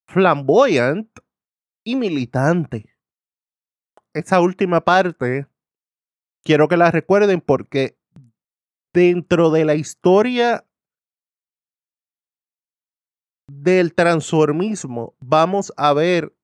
flamboyant 0.08 1.20
y 1.84 1.96
militante 1.96 2.96
esa 4.14 4.42
última 4.42 4.82
parte 4.82 5.49
quiero 6.44 6.68
que 6.68 6.78
la 6.78 6.92
recuerden 6.92 7.42
porque 7.42 7.98
dentro 8.94 9.52
de 9.52 9.66
la 9.66 9.76
historia 9.76 10.66
del 13.48 13.94
transformismo 13.94 15.16
vamos 15.20 15.74
a 15.78 15.94
ver 15.94 16.36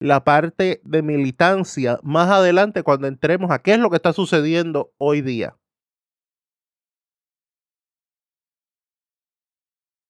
la 0.00 0.24
parte 0.24 0.80
de 0.84 1.02
militancia 1.02 2.00
más 2.02 2.28
adelante 2.28 2.82
cuando 2.82 3.06
entremos 3.06 3.50
a 3.50 3.60
qué 3.60 3.74
es 3.74 3.78
lo 3.78 3.90
que 3.90 3.96
está 3.96 4.12
sucediendo 4.12 4.92
hoy 4.98 5.22
día. 5.22 5.56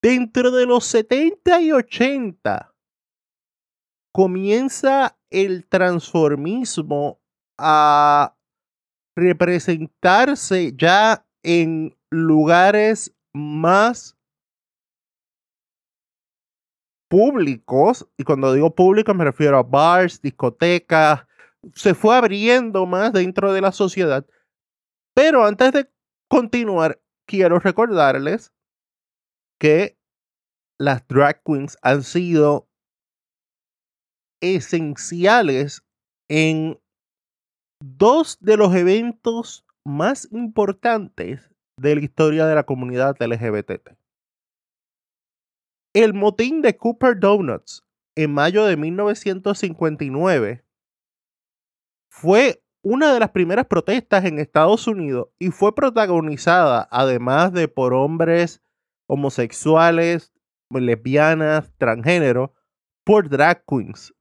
Dentro 0.03 0.51
de 0.51 0.67
los 0.67 0.85
70 0.87 1.61
y 1.61 1.73
80 1.73 2.75
comienza 4.13 5.19
el 5.31 5.69
transformismo 5.69 7.21
a 7.59 8.37
representarse 9.17 10.75
ya 10.77 11.27
en 11.43 11.97
lugares 12.11 13.15
más 13.35 14.17
públicos, 17.09 18.09
y 18.17 18.25
cuando 18.25 18.55
digo 18.55 18.75
públicos 18.75 19.15
me 19.15 19.25
refiero 19.25 19.59
a 19.59 19.63
bars, 19.63 20.23
discotecas, 20.23 21.27
se 21.75 21.95
fue 21.95 22.17
abriendo 22.17 22.87
más 22.87 23.13
dentro 23.13 23.53
de 23.53 23.61
la 23.61 23.73
sociedad. 23.73 24.27
Pero 25.15 25.45
antes 25.45 25.73
de 25.73 25.91
continuar, 26.29 27.03
quiero 27.27 27.59
recordarles 27.59 28.53
que 29.61 29.99
las 30.79 31.07
drag 31.07 31.43
queens 31.45 31.77
han 31.83 32.03
sido 32.03 32.69
esenciales 34.41 35.85
en 36.29 36.82
dos 37.83 38.39
de 38.41 38.57
los 38.57 38.75
eventos 38.75 39.67
más 39.85 40.29
importantes 40.31 41.51
de 41.77 41.97
la 41.97 42.01
historia 42.03 42.47
de 42.47 42.55
la 42.55 42.65
comunidad 42.65 43.17
LGBT. 43.21 43.97
El 45.95 46.15
motín 46.15 46.63
de 46.63 46.77
Cooper 46.77 47.19
Donuts 47.19 47.85
en 48.15 48.33
mayo 48.33 48.65
de 48.65 48.77
1959 48.77 50.65
fue 52.09 52.63
una 52.83 53.13
de 53.13 53.21
las 53.21 53.31
primeras 53.31 53.67
protestas 53.67 54.25
en 54.25 54.39
Estados 54.39 54.87
Unidos 54.87 55.29
y 55.39 55.51
fue 55.51 55.75
protagonizada, 55.75 56.89
además 56.91 57.53
de 57.53 57.69
por 57.69 57.95
hombres 57.95 58.63
homosexuales, 59.07 60.33
lesbianas, 60.71 61.73
transgénero, 61.79 62.55
por 63.05 63.29
drag 63.29 63.65
queens. 63.67 64.15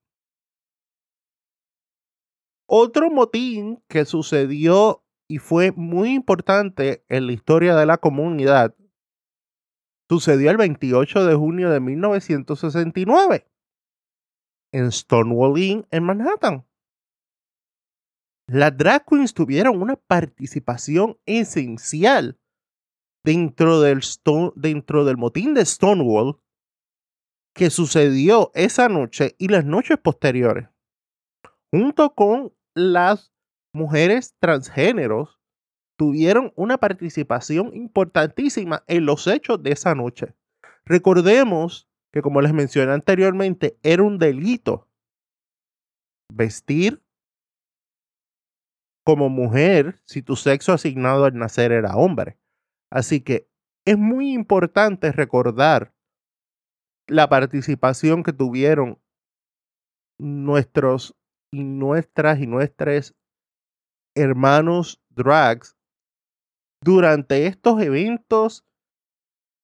Otro 2.74 3.12
motín 3.12 3.84
que 3.90 4.06
sucedió 4.06 5.04
y 5.28 5.40
fue 5.40 5.74
muy 5.74 6.14
importante 6.14 7.04
en 7.10 7.28
la 7.28 7.34
historia 7.34 7.76
de 7.76 7.86
la 7.86 7.98
comunidad 7.98 8.74
sucedió 10.10 10.52
el 10.52 10.56
28 10.56 11.26
de 11.26 11.36
junio 11.36 11.70
de 11.70 11.82
1969 11.82 13.46
en 14.72 14.90
Stonewall 14.90 15.58
Inn 15.58 15.86
en 15.92 16.04
Manhattan. 16.06 16.66
Las 18.48 18.78
drag 18.78 19.06
queens 19.06 19.34
tuvieron 19.34 19.82
una 19.82 19.98
participación 19.98 21.20
esencial 21.26 22.40
dentro 23.26 23.82
del, 23.82 24.00
dentro 24.56 25.04
del 25.04 25.18
motín 25.18 25.54
de 25.56 25.66
Stonewall 25.66 26.40
que 27.54 27.70
sucedió 27.70 28.50
esa 28.54 28.88
noche 28.88 29.36
y 29.38 29.50
las 29.50 29.66
noches 29.66 29.98
posteriores, 29.98 30.70
junto 31.70 32.16
con 32.16 32.54
las 32.76 33.34
mujeres 33.74 34.36
transgéneros 34.40 35.40
tuvieron 35.98 36.52
una 36.56 36.78
participación 36.78 37.76
importantísima 37.76 38.84
en 38.88 39.06
los 39.06 39.28
hechos 39.28 39.62
de 39.62 39.72
esa 39.72 39.94
noche. 39.94 40.36
Recordemos 40.86 41.88
que, 42.12 42.22
como 42.22 42.42
les 42.42 42.54
mencioné 42.54 42.92
anteriormente, 42.94 43.78
era 43.84 44.04
un 44.04 44.18
delito 44.18 44.88
vestir 46.34 47.04
como 49.06 49.30
mujer 49.30 50.02
si 50.06 50.22
tu 50.22 50.36
sexo 50.36 50.74
asignado 50.74 51.26
al 51.26 51.36
nacer 51.36 51.72
era 51.72 51.96
hombre. 51.96 52.40
Así 52.92 53.22
que 53.22 53.50
es 53.86 53.98
muy 53.98 54.34
importante 54.34 55.12
recordar 55.12 55.94
la 57.08 57.30
participación 57.30 58.24
que 58.24 58.34
tuvieron 58.34 59.02
nuestros 60.20 61.16
y 61.54 61.64
nuestras 61.64 62.40
y 62.40 62.48
nuestros 62.48 63.14
hermanos 64.16 65.02
drags 65.10 65.76
durante 66.84 67.46
estos 67.48 67.82
eventos 67.82 68.66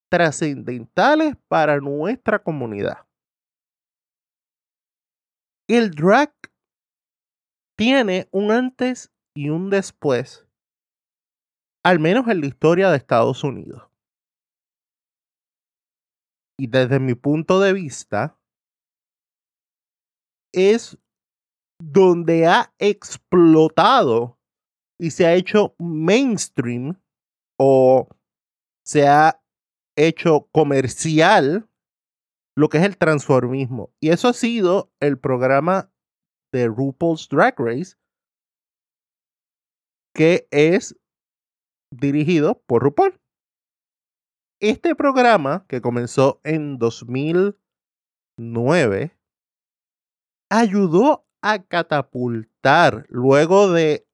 trascendentales 0.09 1.35
para 1.47 1.77
nuestra 1.77 2.41
comunidad. 2.41 3.07
El 5.69 5.91
drag 5.91 6.33
tiene 7.77 8.27
un 8.31 8.51
antes 8.51 9.11
y 9.35 9.49
un 9.49 9.69
después, 9.69 10.47
al 11.83 11.99
menos 11.99 12.27
en 12.27 12.41
la 12.41 12.47
historia 12.47 12.89
de 12.89 12.97
Estados 12.97 13.43
Unidos. 13.43 13.83
Y 16.59 16.67
desde 16.67 16.99
mi 16.99 17.15
punto 17.15 17.59
de 17.59 17.73
vista, 17.73 18.39
es 20.53 20.97
donde 21.79 22.47
ha 22.47 22.73
explotado 22.79 24.37
y 24.99 25.11
se 25.11 25.25
ha 25.25 25.35
hecho 25.35 25.75
mainstream 25.77 26.99
o 27.59 28.09
se 28.85 29.07
ha 29.07 29.41
hecho 29.95 30.49
comercial 30.51 31.69
lo 32.55 32.69
que 32.69 32.79
es 32.79 32.83
el 32.83 32.97
transformismo. 32.97 33.93
Y 34.01 34.09
eso 34.09 34.27
ha 34.27 34.33
sido 34.33 34.91
el 34.99 35.19
programa 35.19 35.91
de 36.51 36.67
RuPaul's 36.67 37.29
Drag 37.29 37.53
Race, 37.59 37.95
que 40.15 40.47
es 40.49 40.99
dirigido 41.91 42.63
por 42.65 42.81
RuPaul. 42.81 43.21
Este 44.59 44.95
programa, 44.95 45.67
que 45.67 45.81
comenzó 45.81 46.41
en 46.43 46.79
2009, 46.79 49.15
ayudó 50.49 51.26
a 51.51 51.63
catapultar 51.63 53.05
luego 53.09 53.71
de 53.71 54.07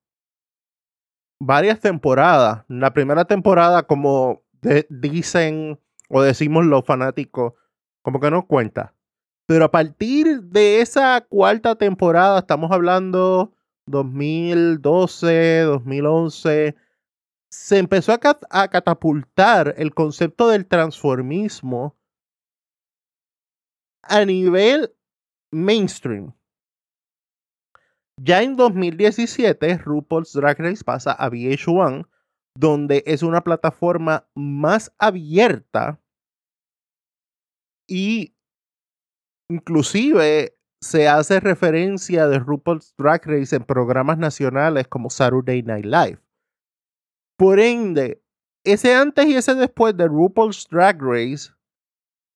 varias 1.40 1.80
temporadas. 1.80 2.64
La 2.68 2.94
primera 2.94 3.26
temporada, 3.26 3.84
como 3.84 4.44
dicen 4.90 5.80
o 6.10 6.22
decimos 6.22 6.66
los 6.66 6.86
fanáticos, 6.86 7.54
como 8.02 8.20
que 8.20 8.32
no 8.32 8.46
cuenta. 8.48 8.94
Pero 9.46 9.66
a 9.66 9.72
partir 9.72 10.44
de 10.44 10.82
esa 10.82 11.22
cuarta 11.22 11.76
temporada, 11.76 12.40
estamos 12.40 12.72
hablando 12.72 13.54
2012, 13.88 15.62
2011, 15.62 16.76
se 17.50 17.78
empezó 17.78 18.14
a, 18.14 18.20
a 18.50 18.68
catapultar 18.70 19.76
el 19.78 19.94
concepto 19.94 20.50
del 20.50 20.66
transformismo 20.66 21.98
a 24.04 24.24
nivel 24.26 24.94
mainstream. 25.52 26.34
Ya 28.22 28.42
en 28.42 28.56
2017, 28.56 29.78
RuPaul's 29.80 30.34
Drag 30.34 30.60
Race 30.60 30.84
pasa 30.84 31.14
a 31.14 31.30
VH1, 31.30 32.08
donde 32.56 33.04
es 33.06 33.24
una 33.24 33.44
plataforma 33.44 34.28
más 34.36 34.94
abierta 35.00 36.00
y 37.88 38.36
inclusive 39.50 40.56
se 40.82 41.08
hace 41.08 41.40
referencia 41.40 42.28
de 42.28 42.40
RuPaul's 42.40 42.94
Drag 42.98 43.26
Race 43.26 43.56
en 43.56 43.64
programas 43.64 44.18
nacionales 44.18 44.88
como 44.88 45.10
Saturday 45.10 45.64
Night 45.64 45.86
Live. 45.86 46.20
Por 47.38 47.60
ende, 47.60 48.22
ese 48.66 48.94
antes 48.94 49.26
y 49.26 49.36
ese 49.36 49.56
después 49.56 49.98
de 49.98 50.08
RuPaul's 50.08 50.68
Drag 50.70 51.02
Race, 51.02 51.52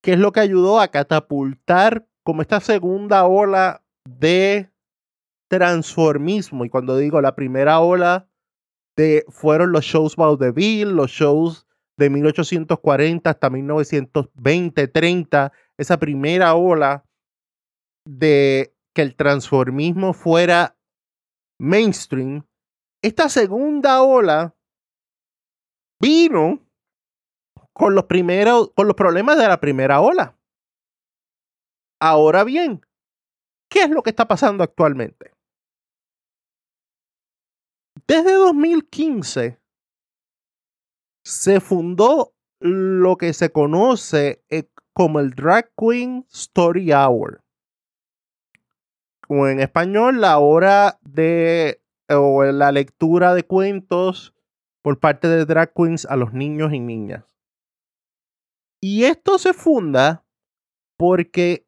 que 0.01 0.13
es 0.13 0.19
lo 0.19 0.31
que 0.31 0.39
ayudó 0.39 0.79
a 0.79 0.87
catapultar 0.87 2.07
como 2.23 2.41
esta 2.41 2.59
segunda 2.59 3.25
ola 3.25 3.83
de 4.07 4.71
transformismo. 5.47 6.65
Y 6.65 6.69
cuando 6.69 6.97
digo 6.97 7.21
la 7.21 7.35
primera 7.35 7.79
ola, 7.79 8.29
de, 8.95 9.25
fueron 9.29 9.71
los 9.71 9.85
shows 9.85 10.15
vaudeville, 10.15 10.91
los 10.91 11.11
shows 11.11 11.67
de 11.97 12.09
1840 12.09 13.29
hasta 13.29 13.49
1920, 13.49 14.87
30, 14.87 15.51
esa 15.77 15.97
primera 15.97 16.55
ola 16.55 17.05
de 18.05 18.75
que 18.93 19.01
el 19.01 19.15
transformismo 19.15 20.13
fuera 20.13 20.77
mainstream. 21.59 22.45
Esta 23.03 23.29
segunda 23.29 24.01
ola 24.01 24.55
vino 25.99 26.67
con 27.73 27.93
los 27.93 28.05
primeros, 28.05 28.71
con 28.75 28.87
los 28.87 28.95
problemas 28.95 29.37
de 29.37 29.47
la 29.47 29.59
primera 29.59 30.01
ola. 30.01 30.35
Ahora 31.99 32.43
bien, 32.43 32.81
¿qué 33.69 33.83
es 33.83 33.89
lo 33.89 34.03
que 34.03 34.09
está 34.11 34.27
pasando 34.27 34.63
actualmente? 34.63 35.36
Desde 38.05 38.33
2015 38.33 39.59
se 41.23 41.59
fundó 41.59 42.33
lo 42.59 43.17
que 43.17 43.33
se 43.33 43.51
conoce 43.51 44.43
eh, 44.49 44.69
como 44.93 45.19
el 45.19 45.31
Drag 45.31 45.71
Queen 45.75 46.25
Story 46.31 46.91
Hour. 46.91 47.43
O 49.29 49.47
en 49.47 49.59
español, 49.59 50.21
la 50.21 50.37
hora 50.37 50.99
de 51.01 51.81
o 52.09 52.43
la 52.43 52.71
lectura 52.71 53.33
de 53.33 53.43
cuentos 53.43 54.33
por 54.81 54.99
parte 54.99 55.27
de 55.27 55.45
drag 55.45 55.73
queens 55.73 56.05
a 56.05 56.15
los 56.15 56.31
niños 56.31 56.71
y 56.73 56.79
niñas. 56.79 57.25
Y 58.79 59.03
esto 59.03 59.37
se 59.37 59.53
funda 59.53 60.25
porque 60.97 61.67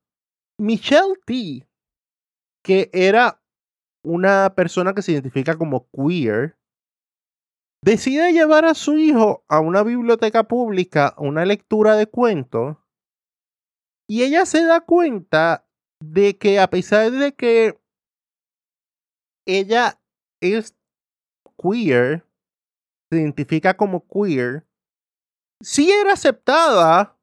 Michelle 0.57 1.15
T 1.25 1.67
que 2.63 2.89
era 2.93 3.38
una 4.03 4.53
persona 4.55 4.93
que 4.93 5.01
se 5.01 5.11
identifica 5.11 5.57
como 5.57 5.89
queer, 5.91 6.57
decide 7.83 8.33
llevar 8.33 8.65
a 8.65 8.73
su 8.73 8.97
hijo 8.97 9.43
a 9.47 9.59
una 9.59 9.83
biblioteca 9.83 10.43
pública 10.43 11.15
una 11.17 11.45
lectura 11.45 11.95
de 11.95 12.07
cuentos 12.07 12.77
y 14.09 14.23
ella 14.23 14.45
se 14.45 14.63
da 14.65 14.81
cuenta 14.81 15.67
de 16.03 16.37
que 16.37 16.59
a 16.59 16.69
pesar 16.69 17.11
de 17.11 17.33
que 17.35 17.79
ella 19.47 20.01
es 20.41 20.75
queer, 21.61 22.25
se 23.11 23.19
identifica 23.19 23.75
como 23.75 24.07
queer, 24.07 24.65
sí 25.61 25.91
era 25.91 26.13
aceptada, 26.13 27.17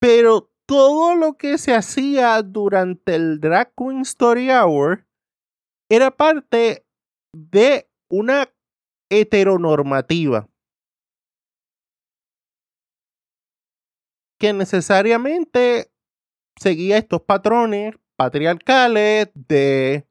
pero 0.00 0.50
todo 0.66 1.14
lo 1.14 1.36
que 1.36 1.58
se 1.58 1.74
hacía 1.74 2.42
durante 2.42 3.14
el 3.14 3.40
Drag 3.40 3.74
Queen 3.76 4.00
Story 4.00 4.50
Hour 4.50 5.06
era 5.94 6.10
parte 6.10 6.86
de 7.34 7.86
una 8.10 8.48
heteronormativa. 9.10 10.48
Que 14.40 14.54
necesariamente 14.54 15.92
seguía 16.58 16.96
estos 16.96 17.20
patrones 17.20 17.94
patriarcales 18.16 19.28
de, 19.34 20.08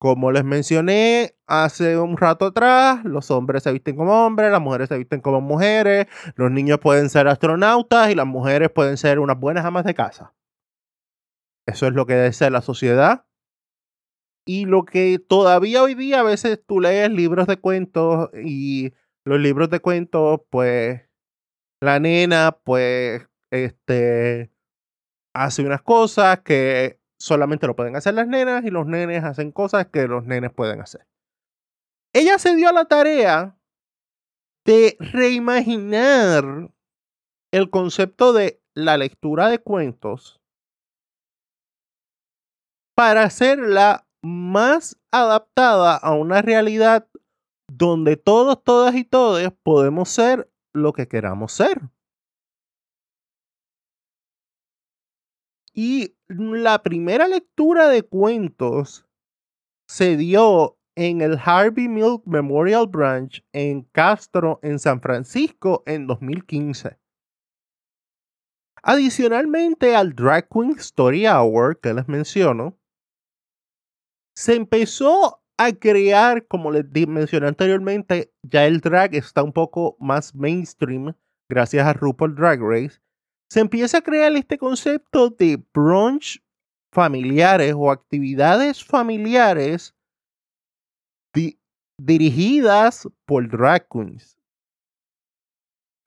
como 0.00 0.32
les 0.32 0.44
mencioné 0.44 1.36
hace 1.46 1.98
un 1.98 2.16
rato 2.16 2.46
atrás, 2.46 3.04
los 3.04 3.30
hombres 3.30 3.64
se 3.64 3.72
visten 3.72 3.96
como 3.96 4.24
hombres, 4.24 4.50
las 4.50 4.62
mujeres 4.62 4.88
se 4.88 4.96
visten 4.96 5.20
como 5.20 5.42
mujeres, 5.42 6.06
los 6.36 6.50
niños 6.50 6.78
pueden 6.78 7.10
ser 7.10 7.28
astronautas 7.28 8.10
y 8.10 8.14
las 8.14 8.26
mujeres 8.26 8.70
pueden 8.70 8.96
ser 8.96 9.18
unas 9.18 9.38
buenas 9.38 9.66
amas 9.66 9.84
de 9.84 9.92
casa. 9.92 10.34
Eso 11.66 11.86
es 11.86 11.92
lo 11.92 12.06
que 12.06 12.14
debe 12.14 12.32
ser 12.32 12.50
la 12.52 12.62
sociedad 12.62 13.26
y 14.46 14.64
lo 14.64 14.84
que 14.84 15.18
todavía 15.18 15.82
hoy 15.82 15.94
día 15.94 16.20
a 16.20 16.22
veces 16.22 16.62
tú 16.64 16.80
lees 16.80 17.10
libros 17.10 17.48
de 17.48 17.58
cuentos 17.58 18.30
y 18.32 18.94
los 19.24 19.40
libros 19.40 19.68
de 19.70 19.80
cuentos, 19.80 20.40
pues 20.50 21.02
la 21.82 21.98
nena, 21.98 22.56
pues, 22.64 23.26
este, 23.50 24.52
hace 25.34 25.62
unas 25.62 25.82
cosas 25.82 26.40
que 26.42 27.00
solamente 27.18 27.66
lo 27.66 27.74
pueden 27.74 27.96
hacer 27.96 28.14
las 28.14 28.28
nenas 28.28 28.64
y 28.64 28.70
los 28.70 28.86
nenes 28.86 29.24
hacen 29.24 29.50
cosas 29.50 29.88
que 29.88 30.06
los 30.06 30.24
nenes 30.24 30.52
pueden 30.52 30.80
hacer. 30.80 31.06
Ella 32.14 32.38
se 32.38 32.54
dio 32.54 32.68
a 32.68 32.72
la 32.72 32.84
tarea 32.84 33.58
de 34.64 34.96
reimaginar 35.00 36.70
el 37.52 37.70
concepto 37.70 38.32
de 38.32 38.62
la 38.74 38.96
lectura 38.96 39.48
de 39.48 39.58
cuentos 39.58 40.40
para 42.94 43.24
hacerla 43.24 44.05
más 44.26 44.98
adaptada 45.12 45.96
a 45.96 46.12
una 46.14 46.42
realidad 46.42 47.08
donde 47.72 48.16
todos, 48.16 48.62
todas 48.62 48.94
y 48.94 49.04
todos 49.04 49.40
podemos 49.62 50.08
ser 50.08 50.50
lo 50.74 50.92
que 50.92 51.08
queramos 51.08 51.52
ser. 51.52 51.80
Y 55.72 56.16
la 56.28 56.82
primera 56.82 57.28
lectura 57.28 57.88
de 57.88 58.02
cuentos 58.02 59.06
se 59.88 60.16
dio 60.16 60.78
en 60.96 61.20
el 61.20 61.38
Harvey 61.38 61.86
Milk 61.86 62.22
Memorial 62.24 62.86
Branch 62.86 63.44
en 63.52 63.82
Castro, 63.92 64.58
en 64.62 64.78
San 64.78 65.00
Francisco, 65.00 65.82
en 65.86 66.06
2015. 66.06 66.98
Adicionalmente 68.82 69.94
al 69.94 70.14
Drag 70.14 70.48
Queen 70.48 70.76
Story 70.78 71.26
Hour 71.26 71.78
que 71.80 71.92
les 71.92 72.08
menciono, 72.08 72.78
se 74.36 74.54
empezó 74.54 75.42
a 75.56 75.72
crear, 75.72 76.46
como 76.46 76.70
les 76.70 76.84
mencioné 77.08 77.48
anteriormente, 77.48 78.32
ya 78.42 78.66
el 78.66 78.80
drag 78.80 79.14
está 79.14 79.42
un 79.42 79.52
poco 79.52 79.96
más 79.98 80.34
mainstream 80.34 81.14
gracias 81.48 81.86
a 81.86 81.94
RuPaul 81.94 82.34
Drag 82.34 82.60
Race. 82.60 83.00
Se 83.50 83.60
empieza 83.60 83.98
a 83.98 84.02
crear 84.02 84.32
este 84.36 84.58
concepto 84.58 85.30
de 85.30 85.64
brunch 85.72 86.42
familiares 86.92 87.72
o 87.76 87.90
actividades 87.90 88.84
familiares 88.84 89.94
dirigidas 91.98 93.08
por 93.24 93.48
drag 93.48 93.88
queens. 93.88 94.38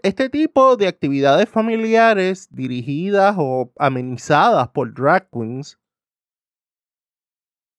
Este 0.03 0.29
tipo 0.29 0.77
de 0.77 0.87
actividades 0.87 1.49
familiares 1.49 2.47
dirigidas 2.51 3.35
o 3.37 3.71
amenizadas 3.77 4.69
por 4.69 4.93
drag 4.93 5.27
queens 5.31 5.79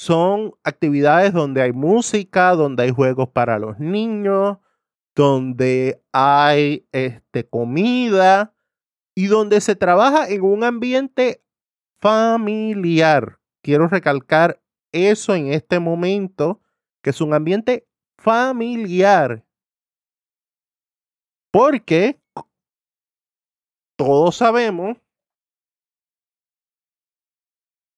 son 0.01 0.55
actividades 0.65 1.35
donde 1.35 1.61
hay 1.61 1.73
música, 1.73 2.55
donde 2.55 2.85
hay 2.85 2.91
juegos 2.91 3.29
para 3.29 3.59
los 3.59 3.79
niños, 3.79 4.57
donde 5.15 6.03
hay 6.11 6.89
este, 6.91 7.47
comida 7.47 8.55
y 9.15 9.27
donde 9.27 9.61
se 9.61 9.77
trabaja 9.77 10.27
en 10.31 10.41
un 10.41 10.65
ambiente 10.65 11.45
familiar. 12.01 13.41
Quiero 13.63 13.89
recalcar 13.89 14.63
eso 14.91 15.35
en 15.35 15.53
este 15.53 15.81
momento, 15.81 16.63
que 17.03 17.11
es 17.11 17.21
un 17.21 17.35
ambiente 17.35 17.87
familiar. 18.17 19.45
Porque 21.51 22.19
todos 23.99 24.35
sabemos 24.37 24.97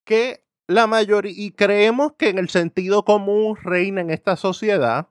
que 0.04 0.42
la 0.72 0.86
mayoría, 0.86 1.32
y 1.34 1.52
creemos 1.52 2.14
que 2.14 2.28
en 2.28 2.38
el 2.38 2.48
sentido 2.48 3.04
común 3.04 3.56
reina 3.56 4.00
en 4.00 4.10
esta 4.10 4.36
sociedad, 4.36 5.08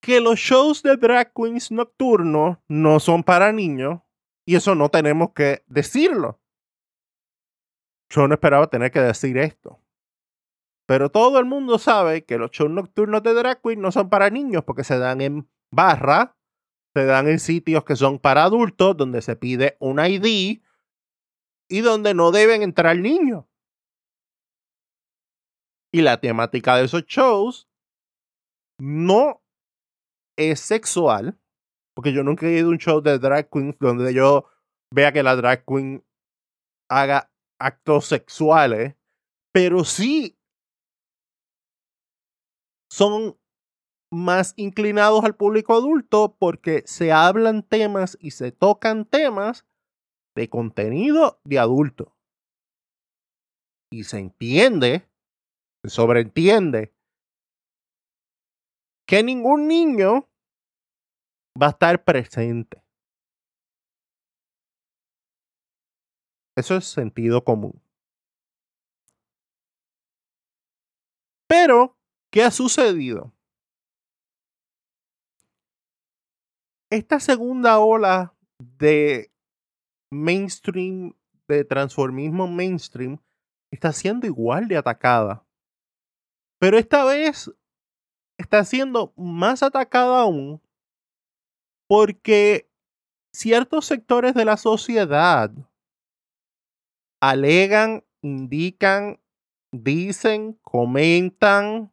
que 0.00 0.20
los 0.20 0.38
shows 0.38 0.82
de 0.82 0.96
drag 0.96 1.32
queens 1.32 1.70
nocturnos 1.70 2.58
no 2.68 2.98
son 3.00 3.22
para 3.22 3.52
niños, 3.52 4.00
y 4.44 4.56
eso 4.56 4.74
no 4.74 4.88
tenemos 4.88 5.32
que 5.32 5.64
decirlo. 5.68 6.40
Yo 8.10 8.26
no 8.26 8.34
esperaba 8.34 8.68
tener 8.68 8.90
que 8.90 9.00
decir 9.00 9.38
esto. 9.38 9.80
Pero 10.86 11.10
todo 11.10 11.38
el 11.38 11.44
mundo 11.44 11.78
sabe 11.78 12.24
que 12.24 12.38
los 12.38 12.50
shows 12.50 12.70
nocturnos 12.70 13.22
de 13.22 13.34
drag 13.34 13.62
queens 13.62 13.80
no 13.80 13.92
son 13.92 14.10
para 14.10 14.30
niños 14.30 14.64
porque 14.64 14.84
se 14.84 14.98
dan 14.98 15.20
en 15.20 15.48
barra, 15.70 16.36
se 16.94 17.04
dan 17.04 17.28
en 17.28 17.38
sitios 17.38 17.84
que 17.84 17.96
son 17.96 18.18
para 18.18 18.44
adultos, 18.44 18.96
donde 18.96 19.22
se 19.22 19.36
pide 19.36 19.76
un 19.78 19.98
ID 20.04 20.60
y 21.68 21.80
donde 21.80 22.12
no 22.12 22.32
deben 22.32 22.62
entrar 22.62 22.98
niños. 22.98 23.44
Y 25.94 26.00
la 26.00 26.20
temática 26.20 26.76
de 26.76 26.84
esos 26.84 27.04
shows 27.04 27.68
no 28.80 29.42
es 30.38 30.60
sexual, 30.60 31.38
porque 31.94 32.12
yo 32.12 32.24
nunca 32.24 32.46
he 32.46 32.58
ido 32.58 32.68
a 32.68 32.70
un 32.70 32.78
show 32.78 33.02
de 33.02 33.18
drag 33.18 33.50
queens 33.50 33.76
donde 33.78 34.14
yo 34.14 34.48
vea 34.92 35.12
que 35.12 35.22
la 35.22 35.36
drag 35.36 35.64
queen 35.66 36.04
haga 36.90 37.30
actos 37.60 38.06
sexuales, 38.06 38.96
pero 39.52 39.84
sí 39.84 40.38
son 42.90 43.38
más 44.10 44.52
inclinados 44.56 45.24
al 45.24 45.36
público 45.36 45.74
adulto 45.74 46.36
porque 46.38 46.82
se 46.86 47.12
hablan 47.12 47.62
temas 47.62 48.18
y 48.20 48.32
se 48.32 48.52
tocan 48.52 49.06
temas 49.06 49.66
de 50.34 50.48
contenido 50.48 51.40
de 51.44 51.58
adulto. 51.58 52.16
Y 53.90 54.04
se 54.04 54.18
entiende 54.18 55.06
sobreentiende 55.84 56.94
que 59.06 59.22
ningún 59.22 59.66
niño 59.66 60.28
va 61.60 61.66
a 61.66 61.70
estar 61.70 62.04
presente. 62.04 62.82
Eso 66.56 66.76
es 66.76 66.84
sentido 66.84 67.42
común. 67.44 67.82
Pero, 71.48 71.98
¿qué 72.30 72.42
ha 72.42 72.50
sucedido? 72.50 73.32
Esta 76.90 77.20
segunda 77.20 77.78
ola 77.80 78.34
de 78.58 79.32
mainstream, 80.10 81.14
de 81.48 81.64
transformismo 81.64 82.46
mainstream, 82.46 83.18
está 83.70 83.92
siendo 83.92 84.26
igual 84.26 84.68
de 84.68 84.76
atacada 84.76 85.44
pero 86.62 86.78
esta 86.78 87.04
vez 87.04 87.50
está 88.38 88.64
siendo 88.64 89.12
más 89.16 89.64
atacada 89.64 90.20
aún 90.20 90.62
porque 91.88 92.70
ciertos 93.34 93.84
sectores 93.86 94.32
de 94.34 94.44
la 94.44 94.56
sociedad 94.56 95.50
alegan, 97.20 98.04
indican, 98.22 99.20
dicen, 99.72 100.52
comentan 100.62 101.92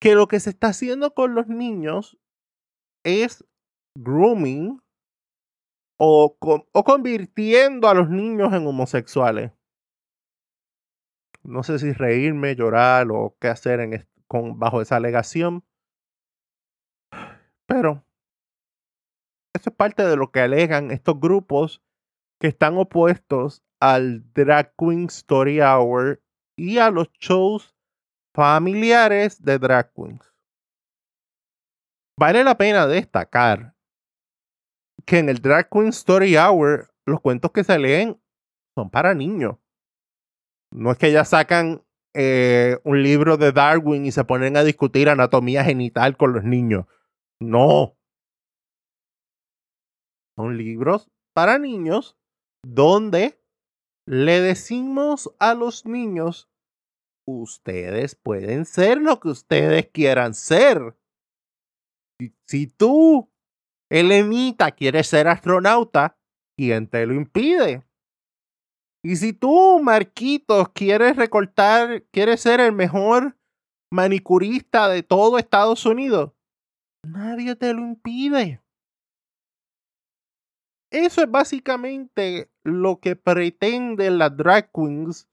que 0.00 0.16
lo 0.16 0.26
que 0.26 0.40
se 0.40 0.50
está 0.50 0.70
haciendo 0.70 1.14
con 1.14 1.36
los 1.36 1.46
niños 1.46 2.18
es 3.04 3.44
grooming 3.96 4.82
o, 5.96 6.36
o 6.40 6.84
convirtiendo 6.84 7.86
a 7.86 7.94
los 7.94 8.10
niños 8.10 8.52
en 8.52 8.66
homosexuales. 8.66 9.52
No 11.42 11.62
sé 11.62 11.78
si 11.78 11.92
reírme, 11.92 12.54
llorar 12.54 13.08
o 13.10 13.36
qué 13.40 13.48
hacer 13.48 13.80
en 13.80 14.06
con, 14.26 14.58
bajo 14.58 14.82
esa 14.82 14.96
alegación. 14.96 15.64
Pero 17.66 18.04
eso 19.54 19.70
es 19.70 19.76
parte 19.76 20.04
de 20.06 20.16
lo 20.16 20.30
que 20.30 20.40
alegan 20.40 20.90
estos 20.90 21.18
grupos 21.18 21.82
que 22.40 22.48
están 22.48 22.76
opuestos 22.78 23.62
al 23.80 24.32
Drag 24.32 24.74
Queen 24.76 25.06
Story 25.06 25.60
Hour 25.60 26.22
y 26.56 26.78
a 26.78 26.90
los 26.90 27.10
shows 27.12 27.74
familiares 28.34 29.42
de 29.42 29.58
drag 29.58 29.92
queens. 29.92 30.34
Vale 32.18 32.44
la 32.44 32.56
pena 32.56 32.86
destacar 32.86 33.74
que 35.06 35.18
en 35.18 35.28
el 35.28 35.40
Drag 35.40 35.68
Queen 35.70 35.88
Story 35.88 36.36
Hour 36.36 36.92
los 37.06 37.20
cuentos 37.20 37.50
que 37.50 37.64
se 37.64 37.78
leen 37.78 38.20
son 38.74 38.90
para 38.90 39.14
niños. 39.14 39.56
No 40.72 40.92
es 40.92 40.98
que 40.98 41.12
ya 41.12 41.24
sacan 41.24 41.82
eh, 42.14 42.78
un 42.84 43.02
libro 43.02 43.36
de 43.36 43.52
Darwin 43.52 44.04
y 44.04 44.12
se 44.12 44.24
ponen 44.24 44.56
a 44.56 44.64
discutir 44.64 45.08
anatomía 45.08 45.64
genital 45.64 46.16
con 46.16 46.32
los 46.32 46.44
niños. 46.44 46.86
No. 47.40 47.96
Son 50.36 50.56
libros 50.56 51.10
para 51.34 51.58
niños 51.58 52.16
donde 52.62 53.40
le 54.06 54.40
decimos 54.40 55.32
a 55.38 55.54
los 55.54 55.86
niños, 55.86 56.50
ustedes 57.26 58.14
pueden 58.14 58.64
ser 58.64 58.98
lo 58.98 59.20
que 59.20 59.28
ustedes 59.28 59.88
quieran 59.92 60.34
ser. 60.34 60.96
Si, 62.46 62.66
tú, 62.66 63.30
Elenita, 63.88 64.72
quieres 64.72 65.06
ser 65.06 65.28
astronauta, 65.28 66.18
¿quién 66.56 66.88
te 66.88 67.06
lo 67.06 67.14
impide? 67.14 67.84
Y 69.02 69.16
si 69.16 69.32
tú, 69.32 69.80
Marquitos, 69.82 70.68
quieres 70.70 71.16
recortar, 71.16 72.04
quieres 72.12 72.42
ser 72.42 72.60
el 72.60 72.72
mejor 72.72 73.36
manicurista 73.90 74.88
de 74.88 75.02
todo 75.02 75.38
Estados 75.38 75.86
Unidos, 75.86 76.32
nadie 77.04 77.56
te 77.56 77.72
lo 77.72 77.80
impide. 77.80 78.62
Eso 80.92 81.22
es 81.22 81.30
básicamente 81.30 82.50
lo 82.64 83.00
que 83.00 83.16
pretenden 83.16 84.18
las 84.18 84.36
drag 84.36 84.70
queens 84.72 85.28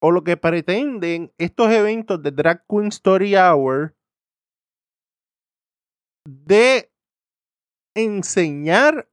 o 0.00 0.10
lo 0.10 0.22
que 0.22 0.36
pretenden 0.36 1.32
estos 1.38 1.70
eventos 1.70 2.22
de 2.22 2.30
Drag 2.30 2.66
Queen 2.68 2.88
Story 2.88 3.36
Hour 3.36 3.96
de 6.28 6.92
enseñar 7.96 9.08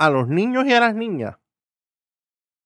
a 0.00 0.08
los 0.08 0.26
niños 0.26 0.64
y 0.66 0.72
a 0.72 0.80
las 0.80 0.94
niñas 0.94 1.36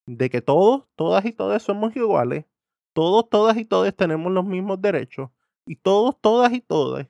de 0.06 0.30
que 0.30 0.40
todos, 0.42 0.84
todas 0.96 1.24
y 1.24 1.32
todos 1.32 1.62
somos 1.62 1.94
iguales, 1.96 2.46
todos, 2.92 3.28
todas 3.28 3.56
y 3.56 3.64
todos 3.64 3.94
tenemos 3.96 4.32
los 4.32 4.44
mismos 4.44 4.80
derechos 4.80 5.30
y 5.66 5.76
todos, 5.76 6.20
todas 6.20 6.52
y 6.52 6.60
todas 6.60 7.08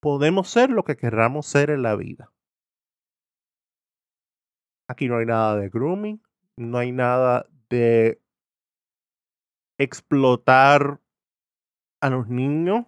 podemos 0.00 0.48
ser 0.48 0.70
lo 0.70 0.82
que 0.82 0.96
querramos 0.96 1.46
ser 1.46 1.70
en 1.70 1.82
la 1.82 1.94
vida. 1.94 2.32
Aquí 4.88 5.08
no 5.08 5.18
hay 5.18 5.26
nada 5.26 5.56
de 5.56 5.68
grooming, 5.68 6.20
no 6.56 6.78
hay 6.78 6.90
nada 6.90 7.46
de 7.68 8.20
explotar 9.78 11.00
a 12.00 12.10
los 12.10 12.28
niños, 12.28 12.86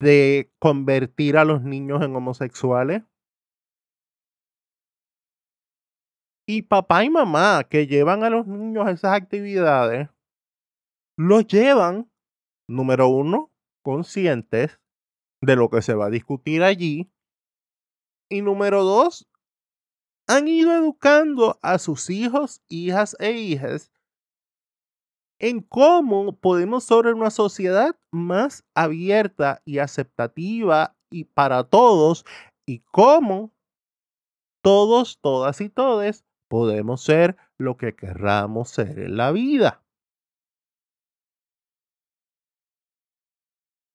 de 0.00 0.50
convertir 0.58 1.36
a 1.36 1.44
los 1.44 1.62
niños 1.62 2.02
en 2.02 2.16
homosexuales. 2.16 3.04
Y 6.48 6.62
papá 6.62 7.04
y 7.04 7.10
mamá 7.10 7.64
que 7.68 7.86
llevan 7.86 8.22
a 8.22 8.30
los 8.30 8.46
niños 8.46 8.86
a 8.86 8.92
esas 8.92 9.14
actividades, 9.14 10.08
los 11.18 11.46
llevan, 11.46 12.10
número 12.68 13.08
uno, 13.08 13.50
conscientes 13.82 14.80
de 15.42 15.56
lo 15.56 15.70
que 15.70 15.82
se 15.82 15.94
va 15.94 16.06
a 16.06 16.10
discutir 16.10 16.62
allí. 16.62 17.10
Y 18.30 18.42
número 18.42 18.84
dos, 18.84 19.28
han 20.28 20.48
ido 20.48 20.72
educando 20.72 21.58
a 21.62 21.78
sus 21.78 22.10
hijos, 22.10 22.62
hijas 22.68 23.16
e 23.18 23.32
hijas 23.32 23.90
en 25.38 25.60
cómo 25.60 26.36
podemos 26.36 26.84
ser 26.84 27.06
una 27.06 27.30
sociedad 27.30 27.96
más 28.10 28.64
abierta 28.74 29.62
y 29.64 29.78
aceptativa 29.78 30.96
y 31.10 31.24
para 31.24 31.64
todos 31.64 32.24
y 32.66 32.80
cómo 32.90 33.52
todos, 34.62 35.20
todas 35.20 35.60
y 35.60 35.68
todes 35.68 36.24
podemos 36.48 37.02
ser 37.02 37.36
lo 37.58 37.76
que 37.76 37.94
querramos 37.94 38.70
ser 38.70 38.98
en 38.98 39.16
la 39.16 39.32
vida. 39.32 39.82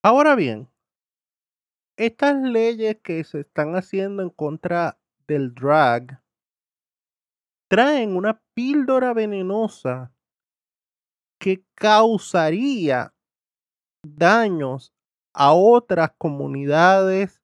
Ahora 0.03 0.35
bien, 0.35 0.67
estas 1.97 2.41
leyes 2.41 2.97
que 3.03 3.23
se 3.23 3.41
están 3.41 3.75
haciendo 3.75 4.23
en 4.23 4.31
contra 4.31 4.99
del 5.27 5.53
drag 5.53 6.21
traen 7.69 8.15
una 8.15 8.41
píldora 8.55 9.13
venenosa 9.13 10.11
que 11.39 11.63
causaría 11.75 13.13
daños 14.03 14.93
a 15.33 15.53
otras 15.53 16.11
comunidades 16.17 17.41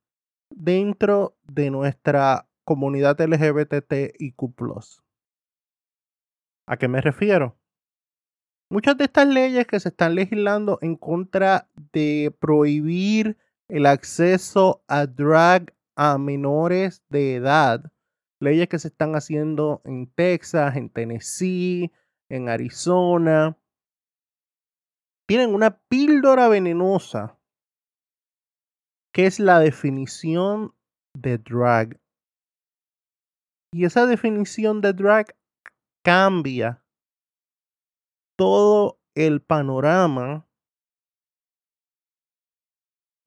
dentro 0.49 1.37
de 1.43 1.69
nuestra 1.71 2.47
comunidad 2.67 3.17
LGBTIQ. 3.21 4.43
¿A 6.67 6.75
qué 6.75 6.89
me 6.89 6.99
refiero? 6.99 7.57
Muchas 8.69 8.97
de 8.97 9.05
estas 9.05 9.25
leyes 9.25 9.65
que 9.65 9.79
se 9.79 9.87
están 9.87 10.15
legislando 10.15 10.77
en 10.81 10.97
contra 10.97 11.69
de 11.93 12.35
prohibir 12.41 13.37
el 13.69 13.85
acceso 13.85 14.83
a 14.89 15.05
drag 15.05 15.73
a 15.95 16.17
menores 16.17 17.05
de 17.07 17.35
edad. 17.35 17.89
Leyes 18.41 18.67
que 18.67 18.79
se 18.79 18.89
están 18.89 19.15
haciendo 19.15 19.81
en 19.85 20.11
Texas, 20.11 20.75
en 20.75 20.89
Tennessee, 20.89 21.93
en 22.27 22.49
Arizona. 22.49 23.57
Tienen 25.25 25.55
una 25.55 25.79
píldora 25.87 26.49
venenosa 26.49 27.39
que 29.13 29.25
es 29.25 29.39
la 29.39 29.61
definición 29.61 30.75
de 31.13 31.37
drag. 31.37 31.97
Y 33.77 33.85
esa 33.85 34.07
definición 34.07 34.81
de 34.81 34.91
drag 34.91 35.37
cambia 36.03 36.83
todo 38.35 38.99
el 39.13 39.39
panorama 39.39 40.49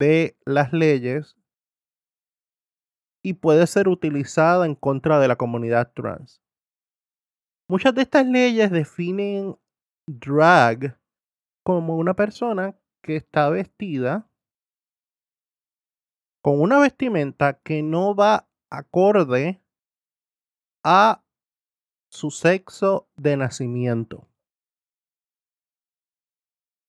de 0.01 0.37
las 0.45 0.73
leyes 0.73 1.37
y 3.23 3.35
puede 3.35 3.65
ser 3.69 3.87
utilizada 3.87 4.67
en 4.67 4.75
contra 4.75 5.21
de 5.21 5.29
la 5.29 5.37
comunidad 5.37 5.93
trans. 5.93 6.43
Muchas 7.69 7.95
de 7.95 8.03
estas 8.03 8.27
leyes 8.27 8.73
definen 8.73 9.57
drag 10.09 10.99
como 11.63 11.97
una 11.97 12.15
persona 12.15 12.77
que 13.05 13.15
está 13.15 13.51
vestida 13.51 14.29
con 16.43 16.61
una 16.61 16.81
vestimenta 16.81 17.61
que 17.61 17.85
no 17.85 18.17
va 18.17 18.49
acorde 18.69 19.63
a 20.85 21.23
su 22.11 22.31
sexo 22.31 23.09
de 23.17 23.37
nacimiento. 23.37 24.27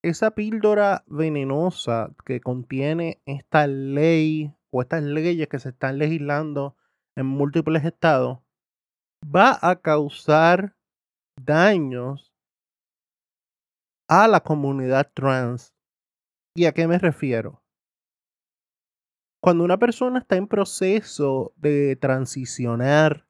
Esa 0.02 0.32
píldora 0.32 1.04
venenosa 1.06 2.14
que 2.24 2.40
contiene 2.40 3.22
esta 3.24 3.66
ley 3.66 4.52
o 4.72 4.82
estas 4.82 5.02
leyes 5.02 5.48
que 5.48 5.60
se 5.60 5.68
están 5.68 5.98
legislando 5.98 6.76
en 7.16 7.26
múltiples 7.26 7.84
estados 7.84 8.40
va 9.24 9.58
a 9.62 9.80
causar 9.80 10.74
daños 11.40 12.32
a 14.08 14.26
la 14.26 14.40
comunidad 14.40 15.10
trans. 15.14 15.72
¿Y 16.56 16.66
a 16.66 16.72
qué 16.72 16.88
me 16.88 16.98
refiero? 16.98 17.62
Cuando 19.40 19.64
una 19.64 19.78
persona 19.78 20.18
está 20.18 20.36
en 20.36 20.48
proceso 20.48 21.52
de 21.56 21.96
transicionar, 21.96 23.26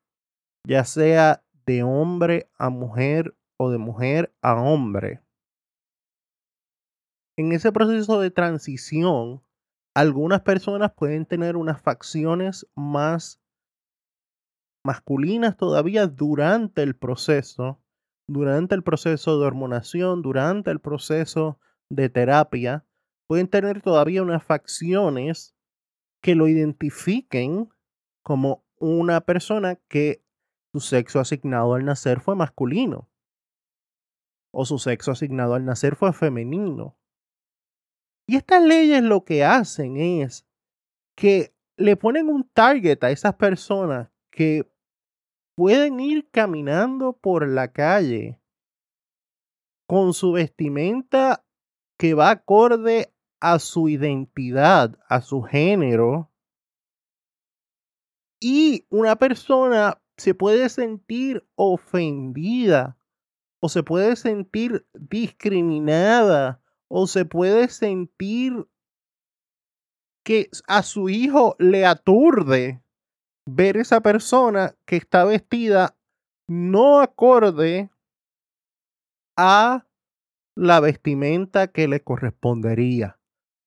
ya 0.67 0.85
sea 0.85 1.43
de 1.67 1.83
hombre 1.83 2.51
a 2.59 2.71
mujer 2.71 3.37
o 3.59 3.71
de 3.71 3.79
mujer 3.79 4.35
a 4.43 4.55
hombre, 4.55 5.21
en 7.37 7.53
ese 7.53 7.73
proceso 7.73 8.21
de 8.21 8.31
transición 8.31 9.43
algunas 9.95 10.41
personas 10.41 10.93
pueden 10.93 11.27
tener 11.27 11.57
unas 11.57 11.81
facciones 11.81 12.67
más 12.75 13.41
masculinas 14.85 15.57
todavía 15.57 16.07
durante 16.07 16.83
el 16.83 16.97
proceso, 16.97 17.81
durante 18.27 18.75
el 18.75 18.83
proceso 18.83 19.39
de 19.39 19.47
hormonación, 19.47 20.23
durante 20.23 20.71
el 20.71 20.81
proceso 20.81 21.59
de 21.91 22.09
terapia, 22.09 22.85
pueden 23.29 23.49
tener 23.49 23.83
todavía 23.83 24.23
unas 24.23 24.43
facciones 24.43 25.55
que 26.23 26.35
lo 26.35 26.49
identifiquen 26.49 27.69
como 28.23 28.65
una 28.79 29.21
persona 29.21 29.77
que 29.89 30.22
su 30.73 30.81
sexo 30.81 31.21
asignado 31.21 31.75
al 31.75 31.85
nacer 31.85 32.21
fue 32.21 32.35
masculino. 32.35 33.09
o 34.55 34.67
su 34.67 34.79
sexo 34.79 35.13
asignado 35.13 35.55
al 35.55 35.65
nacer 35.65 35.97
fue 35.97 36.13
femenino. 36.13 36.99
Y 38.29 38.37
estas 38.37 38.63
leyes 38.63 39.03
lo 39.03 39.25
que 39.25 39.45
hacen 39.45 39.97
es 39.97 40.47
que 41.17 41.55
le 41.79 41.97
ponen 41.97 42.29
un 42.29 42.47
target 42.51 43.03
a 43.03 43.11
esas 43.11 43.35
personas 43.37 44.11
que 44.31 44.71
pueden 45.57 46.01
ir 46.01 46.29
caminando 46.31 47.15
por 47.15 47.49
la 47.49 47.73
calle 47.73 48.43
con 49.89 50.13
su 50.13 50.33
vestimenta 50.33 51.47
que 51.99 52.13
va 52.13 52.31
acorde 52.31 53.15
a 53.41 53.59
su 53.59 53.89
identidad, 53.89 54.99
a 55.09 55.23
su 55.23 55.43
género. 55.43 56.31
Y 58.39 58.87
una 58.91 59.17
persona 59.17 60.02
se 60.23 60.35
puede 60.35 60.69
sentir 60.69 61.45
ofendida 61.57 62.97
o 63.61 63.69
se 63.69 63.83
puede 63.83 64.15
sentir 64.15 64.87
discriminada 64.95 66.63
o 66.89 67.09
se 67.09 67.25
puede 67.25 67.69
sentir 67.69 68.69
que 70.25 70.49
a 70.69 70.85
su 70.85 71.09
hijo 71.09 71.57
le 71.59 71.87
aturde 71.87 72.85
ver 73.51 73.77
esa 73.77 74.01
persona 74.01 74.77
que 74.87 74.95
está 74.95 75.25
vestida 75.25 75.97
no 76.49 77.01
acorde 77.01 77.91
a 79.37 79.89
la 80.57 80.79
vestimenta 80.79 81.67
que 81.67 81.89
le 81.89 82.05
correspondería. 82.05 83.19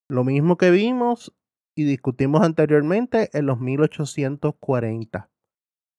Lo 0.09 0.23
mismo 0.23 0.55
que 0.55 0.71
vimos 0.71 1.35
y 1.75 1.83
discutimos 1.83 2.43
anteriormente 2.43 3.29
en 3.33 3.45
los 3.45 3.59
1840, 3.59 5.29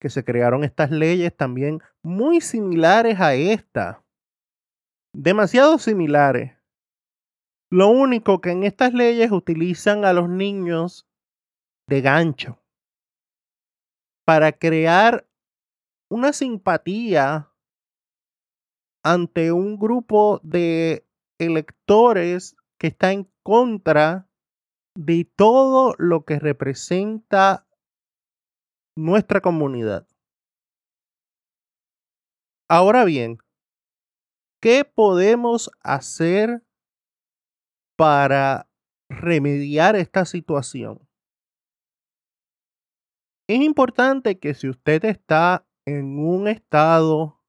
que 0.00 0.10
se 0.10 0.24
crearon 0.24 0.64
estas 0.64 0.90
leyes 0.90 1.34
también 1.36 1.80
muy 2.02 2.40
similares 2.40 3.20
a 3.20 3.34
esta. 3.34 4.04
Demasiado 5.14 5.78
similares. 5.78 6.52
Lo 7.70 7.88
único 7.88 8.40
que 8.40 8.50
en 8.50 8.62
estas 8.62 8.94
leyes 8.94 9.32
utilizan 9.32 10.04
a 10.04 10.12
los 10.12 10.28
niños 10.28 11.08
de 11.88 12.00
gancho 12.00 12.62
para 14.24 14.52
crear 14.52 15.26
una 16.10 16.32
simpatía 16.32 17.50
ante 19.04 19.52
un 19.52 19.78
grupo 19.78 20.40
de 20.42 21.06
electores 21.38 22.56
que 22.78 22.88
está 22.88 23.12
en 23.12 23.30
contra 23.42 24.28
de 24.96 25.30
todo 25.36 25.94
lo 25.98 26.24
que 26.24 26.38
representa 26.38 27.65
nuestra 28.96 29.40
comunidad. 29.40 30.08
Ahora 32.68 33.04
bien, 33.04 33.38
¿qué 34.60 34.84
podemos 34.84 35.70
hacer 35.82 36.66
para 37.96 38.68
remediar 39.08 39.94
esta 39.94 40.24
situación? 40.24 41.06
Es 43.48 43.60
importante 43.60 44.40
que 44.40 44.54
si 44.54 44.68
usted 44.68 45.04
está 45.04 45.64
en 45.86 46.18
un 46.18 46.48
estado 46.48 47.40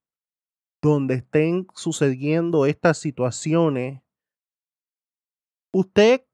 donde 0.84 1.16
estén 1.16 1.66
sucediendo 1.74 2.68
estas 2.68 3.00
situaciones, 3.00 4.04
usted, 5.74 6.28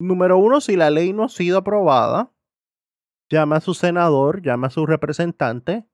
número 0.00 0.38
uno, 0.38 0.62
si 0.62 0.76
la 0.76 0.88
ley 0.88 1.12
no 1.12 1.24
ha 1.24 1.28
sido 1.28 1.58
aprobada, 1.58 2.33
llama 3.34 3.56
a 3.56 3.60
su 3.60 3.74
senador, 3.74 4.42
llama 4.42 4.68
a 4.68 4.70
su 4.70 4.86
representante, 4.86 5.88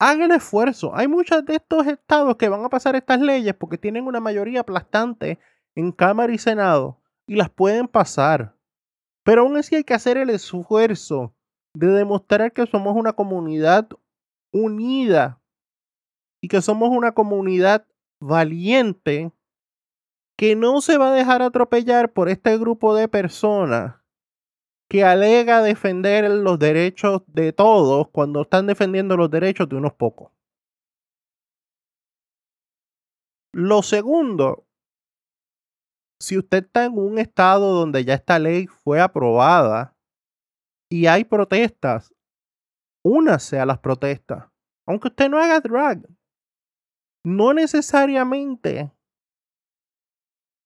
haga 0.00 0.24
el 0.24 0.32
esfuerzo. 0.32 0.94
Hay 0.94 1.06
muchos 1.06 1.44
de 1.46 1.56
estos 1.56 1.86
estados 1.86 2.36
que 2.36 2.48
van 2.48 2.64
a 2.64 2.68
pasar 2.68 2.96
estas 2.96 3.20
leyes 3.20 3.54
porque 3.54 3.78
tienen 3.78 4.04
una 4.04 4.20
mayoría 4.20 4.60
aplastante 4.60 5.38
en 5.76 5.92
Cámara 5.92 6.32
y 6.32 6.38
Senado 6.38 7.00
y 7.26 7.36
las 7.36 7.50
pueden 7.50 7.86
pasar. 7.86 8.56
Pero 9.24 9.42
aún 9.42 9.56
así 9.56 9.76
hay 9.76 9.84
que 9.84 9.94
hacer 9.94 10.16
el 10.16 10.30
esfuerzo 10.30 11.34
de 11.74 11.86
demostrar 11.88 12.52
que 12.52 12.66
somos 12.66 12.96
una 12.96 13.12
comunidad 13.12 13.88
unida 14.52 15.40
y 16.40 16.48
que 16.48 16.62
somos 16.62 16.90
una 16.90 17.12
comunidad 17.12 17.86
valiente 18.20 19.32
que 20.36 20.56
no 20.56 20.80
se 20.80 20.98
va 20.98 21.10
a 21.10 21.14
dejar 21.14 21.42
atropellar 21.42 22.12
por 22.12 22.28
este 22.28 22.58
grupo 22.58 22.94
de 22.94 23.08
personas 23.08 23.96
que 24.88 25.04
alega 25.04 25.62
defender 25.62 26.30
los 26.30 26.58
derechos 26.58 27.22
de 27.26 27.52
todos 27.52 28.08
cuando 28.10 28.42
están 28.42 28.66
defendiendo 28.66 29.16
los 29.16 29.30
derechos 29.30 29.68
de 29.68 29.76
unos 29.76 29.94
pocos. 29.94 30.32
Lo 33.52 33.82
segundo 33.82 34.66
si 36.18 36.38
usted 36.38 36.64
está 36.64 36.84
en 36.84 36.98
un 36.98 37.18
estado 37.18 37.74
donde 37.74 38.04
ya 38.04 38.14
esta 38.14 38.38
ley 38.38 38.66
fue 38.66 39.00
aprobada 39.00 39.96
y 40.90 41.06
hay 41.06 41.24
protestas, 41.24 42.14
únase 43.04 43.58
a 43.58 43.66
las 43.66 43.78
protestas. 43.78 44.46
Aunque 44.86 45.08
usted 45.08 45.28
no 45.28 45.38
haga 45.38 45.60
drag, 45.60 46.06
no 47.24 47.52
necesariamente 47.52 48.92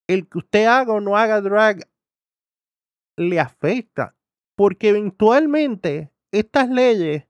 el 0.08 0.28
que 0.28 0.38
usted 0.38 0.66
haga 0.66 0.92
o 0.92 1.00
no 1.00 1.16
haga 1.16 1.40
drag 1.40 1.88
le 3.20 3.38
afecta, 3.38 4.16
porque 4.56 4.88
eventualmente 4.88 6.10
estas 6.32 6.70
leyes 6.70 7.28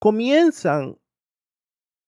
comienzan 0.00 0.98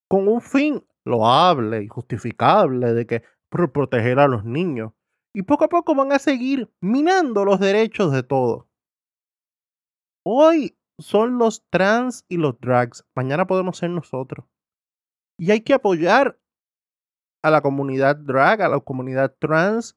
con 0.08 0.28
un 0.28 0.40
fin 0.40 0.86
loable 1.04 1.82
y 1.82 1.88
justificable 1.88 2.94
de 2.94 3.06
que 3.06 3.24
proteger 3.48 4.20
a 4.20 4.28
los 4.28 4.44
niños. 4.44 4.92
Y 5.34 5.42
poco 5.42 5.64
a 5.64 5.68
poco 5.68 5.94
van 5.96 6.12
a 6.12 6.20
seguir 6.20 6.72
minando 6.80 7.44
los 7.44 7.58
derechos 7.58 8.12
de 8.12 8.22
todos. 8.22 8.66
Hoy 10.24 10.76
son 10.98 11.38
los 11.38 11.64
trans 11.70 12.24
y 12.28 12.36
los 12.36 12.60
drags. 12.60 13.04
Mañana 13.16 13.46
podemos 13.46 13.78
ser 13.78 13.90
nosotros. 13.90 14.46
Y 15.38 15.50
hay 15.50 15.62
que 15.62 15.74
apoyar 15.74 16.38
a 17.42 17.50
la 17.50 17.62
comunidad 17.62 18.16
drag, 18.16 18.62
a 18.62 18.68
la 18.68 18.80
comunidad 18.80 19.34
trans 19.40 19.96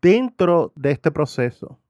dentro 0.00 0.72
de 0.74 0.92
este 0.92 1.10
proceso. 1.10 1.81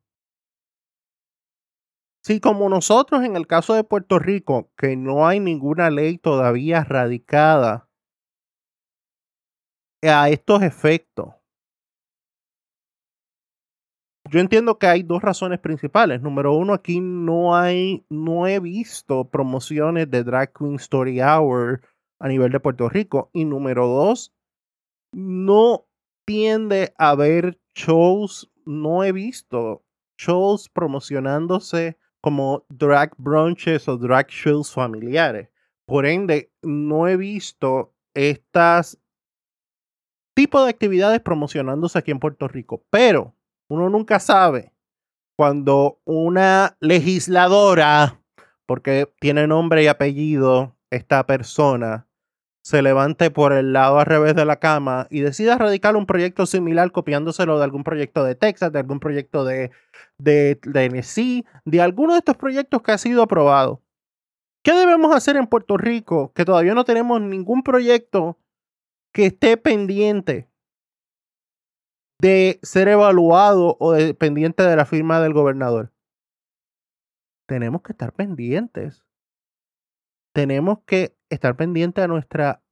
Si 2.25 2.39
como 2.39 2.69
nosotros 2.69 3.25
en 3.25 3.35
el 3.37 3.49
caso 3.49 3.75
de 3.75 3.83
Puerto 3.83 4.21
Rico, 4.21 4.71
que 4.77 4.97
no 4.97 5.27
hay 5.27 5.41
ninguna 5.41 5.91
ley 5.91 6.19
todavía 6.19 6.85
radicada 6.85 7.89
a 10.03 10.29
estos 10.29 10.63
efectos. 10.63 11.35
Yo 14.31 14.39
entiendo 14.39 14.79
que 14.79 14.87
hay 14.87 15.03
dos 15.03 15.21
razones 15.21 15.59
principales. 15.59 16.23
Número 16.23 16.55
uno, 16.55 16.75
aquí 16.75 17.01
no 17.01 17.57
hay, 17.57 18.07
no 18.09 18.47
he 18.47 18.61
visto 18.61 19.29
promociones 19.29 20.09
de 20.11 20.23
Drag 20.23 20.53
Queen 20.53 20.77
Story 20.77 21.21
Hour 21.21 21.83
a 22.21 22.29
nivel 22.29 22.53
de 22.53 22.61
Puerto 22.61 22.89
Rico. 22.89 23.31
Y 23.33 23.45
número 23.45 23.89
dos, 23.89 24.33
no 25.13 25.87
tiende 26.25 26.95
a 26.99 27.11
haber 27.11 27.61
shows, 27.75 28.51
no 28.65 29.03
he 29.03 29.11
visto 29.11 29.85
shows 30.17 30.69
promocionándose 30.69 31.99
como 32.23 32.65
drag 32.71 33.13
brunches 33.19 33.89
o 33.89 33.99
drag 33.99 34.29
shows 34.29 34.73
familiares. 34.73 35.49
Por 35.87 36.07
ende, 36.07 36.53
no 36.63 37.09
he 37.09 37.17
visto 37.17 37.93
estas 38.15 38.99
tipo 40.35 40.63
de 40.63 40.71
actividades 40.71 41.21
promocionándose 41.21 41.99
aquí 41.99 42.11
en 42.11 42.21
Puerto 42.21 42.49
Rico. 42.49 42.85
Pero 42.91 43.35
uno 43.69 43.91
nunca 43.91 44.21
sabe 44.21 44.73
cuando 45.37 46.01
una 46.05 46.77
legisladora, 46.81 48.21
porque 48.67 49.13
tiene 49.21 49.47
nombre 49.47 49.83
y 49.83 49.89
apellido 49.89 50.77
esta 50.91 51.27
persona, 51.27 52.07
se 52.63 52.81
levante 52.81 53.31
por 53.31 53.53
el 53.53 53.73
lado 53.73 53.99
al 53.99 54.07
revés 54.07 54.37
de 54.37 54.45
la 54.45 54.61
cama 54.61 55.09
y 55.11 55.21
decida 55.21 55.59
radicar 55.59 55.97
un 55.97 56.07
proyecto 56.07 56.47
similar 56.47 56.93
copiándoselo 56.93 57.59
de 57.59 57.65
algún 57.65 57.83
proyecto 57.83 58.25
de 58.25 58.37
Texas, 58.37 58.73
de 58.73 58.79
algún 58.79 59.01
proyecto 59.01 59.45
de, 59.45 59.73
de, 60.19 60.59
de 60.63 61.45
de 61.65 61.81
alguno 61.81 62.13
de 62.13 62.21
estos 62.21 62.37
proyectos 62.37 62.81
que 62.83 62.93
ha 62.93 62.99
sido 62.99 63.23
aprobado. 63.23 63.83
¿Qué 64.63 64.73
debemos 64.73 65.15
hacer 65.15 65.37
en 65.37 65.49
Puerto 65.49 65.77
Rico? 65.77 66.33
Que 66.35 66.45
todavía 66.45 66.75
no 66.75 66.85
tenemos 66.85 67.21
ningún 67.21 67.65
proyecto 67.65 68.39
que 69.13 69.27
esté 69.27 69.57
pendiente 69.57 70.49
de 72.21 72.61
ser 72.63 72.87
evaluado 72.87 73.77
o 73.81 73.93
dependiente 73.93 74.63
de 74.63 74.77
la 74.77 74.87
firma 74.87 75.21
del 75.21 75.33
gobernador. 75.33 75.93
Tenemos 77.49 77.83
que 77.83 77.91
estar 77.91 78.13
pendientes. 78.13 79.05
Tenemos 80.33 80.79
que 80.87 81.17
estar 81.33 81.57
pendientes 81.57 82.05
a 82.05 82.09
nuestra 82.09 82.63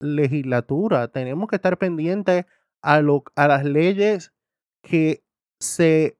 legislatura. 0.00 1.08
Tenemos 1.08 1.48
que 1.48 1.56
estar 1.56 1.78
pendientes 1.78 2.44
a, 2.82 2.96
a 3.36 3.48
las 3.48 3.64
leyes 3.64 4.32
que 4.82 5.24
se 5.60 6.18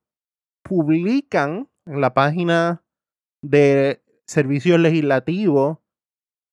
publican 0.62 1.68
en 1.86 2.00
la 2.00 2.14
página 2.14 2.84
de 3.42 4.02
servicios 4.26 4.80
legislativos 4.80 5.78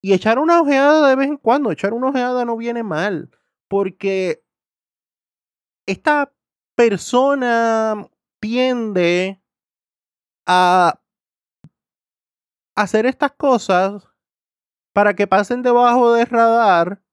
Y 0.04 0.14
echar 0.14 0.38
una 0.38 0.62
ojeada 0.62 1.10
de 1.10 1.16
vez 1.16 1.28
en 1.30 1.38
cuando, 1.38 1.72
echar 1.72 1.94
una 1.94 2.10
ojeada 2.10 2.46
no 2.46 2.58
viene 2.58 2.84
mal, 2.84 3.32
porque 3.70 4.44
esta 5.88 6.34
persona 6.76 8.10
tiende 8.42 9.42
a 10.46 11.00
hacer 12.76 13.06
estas 13.06 13.32
cosas 13.32 14.13
para 14.94 15.16
que 15.16 15.28
pasen 15.28 15.62
debajo 15.62 16.14
del 16.14 16.28
radar 16.28 17.04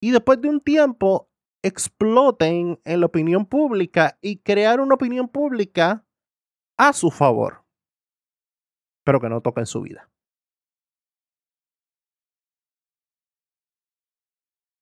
y 0.00 0.12
después 0.12 0.40
de 0.40 0.48
un 0.48 0.60
tiempo 0.60 1.28
exploten 1.62 2.80
en 2.84 3.00
la 3.00 3.06
opinión 3.06 3.46
pública 3.46 4.18
y 4.20 4.38
crear 4.38 4.80
una 4.80 4.94
opinión 4.94 5.28
pública 5.28 6.06
a 6.78 6.92
su 6.92 7.10
favor, 7.10 7.64
pero 9.04 9.20
que 9.20 9.28
no 9.28 9.40
toquen 9.40 9.66
su 9.66 9.82
vida. 9.82 10.10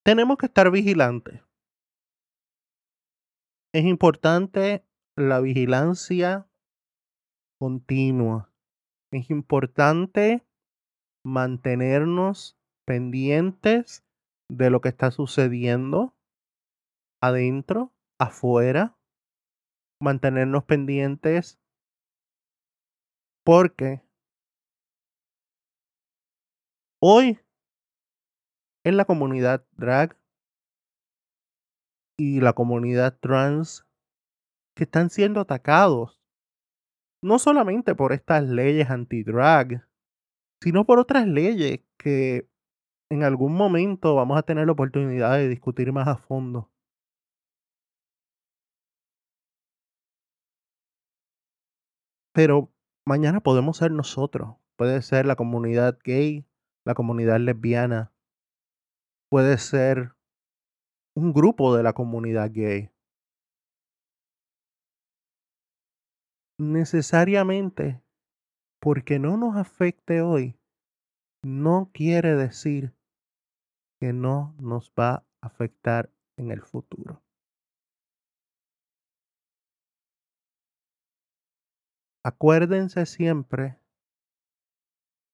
Tenemos 0.05 0.37
que 0.37 0.47
estar 0.47 0.71
vigilantes. 0.71 1.41
Es 3.73 3.85
importante 3.85 4.85
la 5.17 5.41
vigilancia 5.41 6.51
continua. 7.61 8.53
Es 9.13 9.31
importante 9.31 10.45
mantenernos 11.25 12.59
pendientes 12.85 14.05
de 14.49 14.71
lo 14.71 14.81
que 14.81 14.89
está 14.89 15.11
sucediendo 15.11 16.15
adentro, 17.21 17.93
afuera, 18.19 18.97
mantenernos 20.01 20.65
pendientes 20.65 21.61
porque 23.45 24.03
hoy 27.01 27.41
en 28.85 28.97
la 28.97 29.05
comunidad 29.05 29.65
drag 29.73 30.17
y 32.19 32.41
la 32.41 32.53
comunidad 32.53 33.19
trans 33.19 33.87
que 34.77 34.85
están 34.85 35.11
siendo 35.11 35.41
atacados 35.41 36.23
no 37.23 37.39
solamente 37.39 37.95
por 37.95 38.13
estas 38.13 38.43
leyes 38.43 38.91
anti-drag, 38.91 39.87
sino 40.63 40.85
por 40.87 41.01
otras 41.01 41.27
leyes 41.27 41.81
que 41.99 42.49
en 43.11 43.25
algún 43.25 43.55
momento 43.55 44.15
vamos 44.15 44.39
a 44.39 44.43
tener 44.45 44.67
la 44.67 44.73
oportunidad 44.73 45.37
de 45.37 45.49
discutir 45.49 45.93
más 45.93 46.07
a 46.07 46.17
fondo. 46.17 46.71
Pero 52.33 52.73
mañana 53.05 53.41
podemos 53.41 53.79
ser 53.79 53.91
nosotros. 53.91 54.55
Puede 54.77 55.03
ser 55.03 55.27
la 55.27 55.35
comunidad 55.35 55.99
gay, 56.05 56.47
la 56.85 56.95
comunidad 56.95 57.41
lesbiana. 57.41 58.13
Puede 59.31 59.59
ser 59.59 60.15
un 61.17 61.33
grupo 61.33 61.77
de 61.77 61.83
la 61.83 61.93
comunidad 61.93 62.51
gay. 62.53 62.91
Necesariamente, 66.59 68.01
porque 68.83 69.21
no 69.21 69.37
nos 69.37 69.57
afecte 69.57 70.23
hoy, 70.23 70.59
no 71.45 71.93
quiere 71.95 72.35
decir 72.35 72.93
que 74.01 74.13
no 74.13 74.57
nos 74.59 74.93
va 74.99 75.15
a 75.15 75.25
afectar 75.41 76.11
en 76.37 76.51
el 76.51 76.63
futuro. 76.63 77.23
Acuérdense 82.25 83.07
siempre 83.07 83.79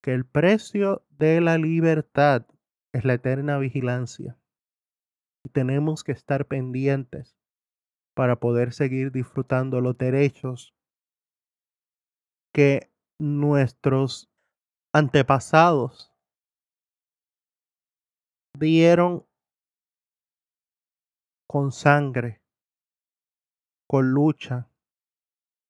que 0.03 0.13
el 0.13 0.27
precio 0.27 1.07
de 1.09 1.41
la 1.41 1.57
libertad 1.57 2.47
es 2.93 3.07
la 3.07 3.15
eterna 3.15 3.59
vigilancia. 3.59 4.39
Y 5.43 5.49
tenemos 5.49 6.05
que 6.05 6.13
estar 6.13 6.47
pendientes 6.47 7.39
para 8.15 8.37
poder 8.37 8.75
seguir 8.75 9.11
disfrutando 9.11 9.81
los 9.81 9.97
derechos 9.97 10.75
que 12.53 12.91
nuestros 13.21 14.31
antepasados 14.95 16.13
dieron 18.59 19.27
con 21.47 21.73
sangre, 21.73 22.43
con 23.89 24.11
lucha, 24.13 24.71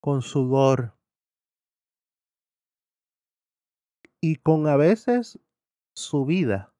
con 0.00 0.22
sudor, 0.22 0.98
y 4.20 4.36
con 4.36 4.66
a 4.66 4.76
veces 4.76 5.38
su 5.94 6.24
vida 6.24 6.74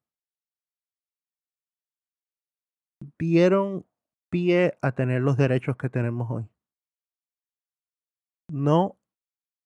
dieron 3.18 3.86
pie 4.30 4.76
a 4.82 4.92
tener 4.92 5.22
los 5.22 5.36
derechos 5.36 5.76
que 5.76 5.88
tenemos 5.88 6.30
hoy. 6.30 6.48
No 8.50 8.97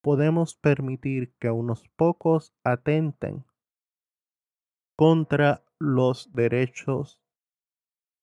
podemos 0.03 0.57
permitir 0.57 1.33
que 1.39 1.51
unos 1.51 1.89
pocos 1.97 2.55
atenten 2.65 3.45
contra 4.97 5.65
los 5.79 6.33
derechos 6.33 7.21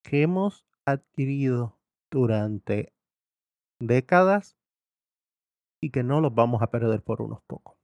que 0.04 0.22
hemos 0.22 0.68
adquirido 0.86 1.80
durante 2.12 2.94
décadas 3.80 4.58
y 5.82 5.92
que 5.92 6.04
no 6.04 6.22
los 6.22 6.34
vamos 6.36 6.62
a 6.62 6.70
perder 6.70 7.02
por 7.02 7.22
unos 7.22 7.42
pocos. 7.44 7.78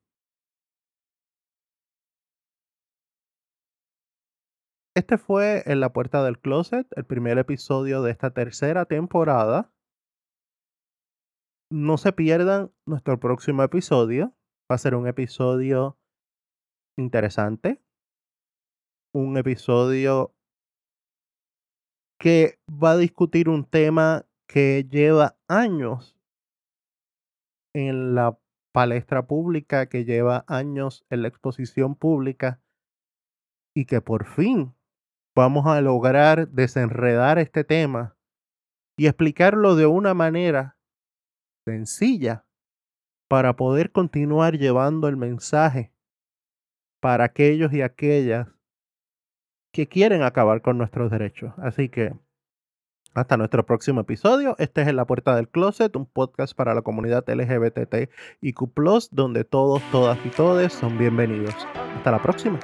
Este 4.96 5.18
fue 5.18 5.64
En 5.66 5.82
la 5.82 5.92
Puerta 5.92 6.24
del 6.24 6.40
Closet, 6.40 6.88
el 6.96 7.06
primer 7.06 7.38
episodio 7.38 8.02
de 8.02 8.12
esta 8.12 8.32
tercera 8.32 8.86
temporada. 8.86 9.75
No 11.72 11.98
se 11.98 12.14
pierdan 12.14 12.72
nuestro 12.86 13.20
próximo 13.20 13.64
episodio. 13.64 14.36
Va 14.72 14.76
a 14.76 14.80
ser 14.80 14.96
un 14.96 15.08
episodio 15.08 15.98
interesante. 16.98 17.82
Un 19.14 19.38
episodio 19.38 20.36
que 22.20 22.60
va 22.70 22.92
a 22.92 22.98
discutir 22.98 23.50
un 23.50 23.66
tema 23.66 24.26
que 24.48 24.88
lleva 24.90 25.38
años 25.48 26.18
en 27.74 28.16
la 28.16 28.38
palestra 28.74 29.26
pública, 29.26 29.88
que 29.88 30.06
lleva 30.06 30.46
años 30.48 31.06
en 31.10 31.22
la 31.22 31.30
exposición 31.30 31.96
pública 31.96 32.62
y 33.76 33.86
que 33.86 34.02
por 34.02 34.26
fin 34.26 34.76
vamos 35.36 35.66
a 35.66 35.82
lograr 35.82 36.50
desenredar 36.50 37.40
este 37.40 37.64
tema 37.64 38.18
y 38.98 39.08
explicarlo 39.08 39.76
de 39.76 39.86
una 39.86 40.14
manera 40.14 40.75
sencilla 41.66 42.46
para 43.28 43.56
poder 43.56 43.92
continuar 43.92 44.58
llevando 44.58 45.08
el 45.08 45.18
mensaje 45.18 45.92
para 47.02 47.26
aquellos 47.26 47.74
y 47.74 47.82
aquellas 47.82 48.48
que 49.74 49.88
quieren 49.88 50.24
acabar 50.24 50.62
con 50.62 50.78
nuestros 50.78 51.12
derechos. 51.12 51.54
Así 51.58 51.90
que 51.90 52.14
hasta 53.14 53.38
nuestro 53.38 53.66
próximo 53.66 54.02
episodio. 54.02 54.56
Este 54.60 54.82
es 54.82 54.88
En 54.88 54.98
la 54.98 55.06
Puerta 55.06 55.36
del 55.36 55.50
Closet, 55.50 55.96
un 55.96 56.06
podcast 56.06 56.56
para 56.56 56.74
la 56.74 56.82
comunidad 56.82 57.24
LGBT 57.28 58.10
y 58.42 58.54
Q, 58.54 58.72
donde 59.12 59.44
todos, 59.44 59.82
todas 59.92 60.20
y 60.26 60.30
todes 60.30 60.74
son 60.74 60.98
bienvenidos. 60.98 61.56
Hasta 61.96 62.12
la 62.12 62.22
próxima. 62.22 62.60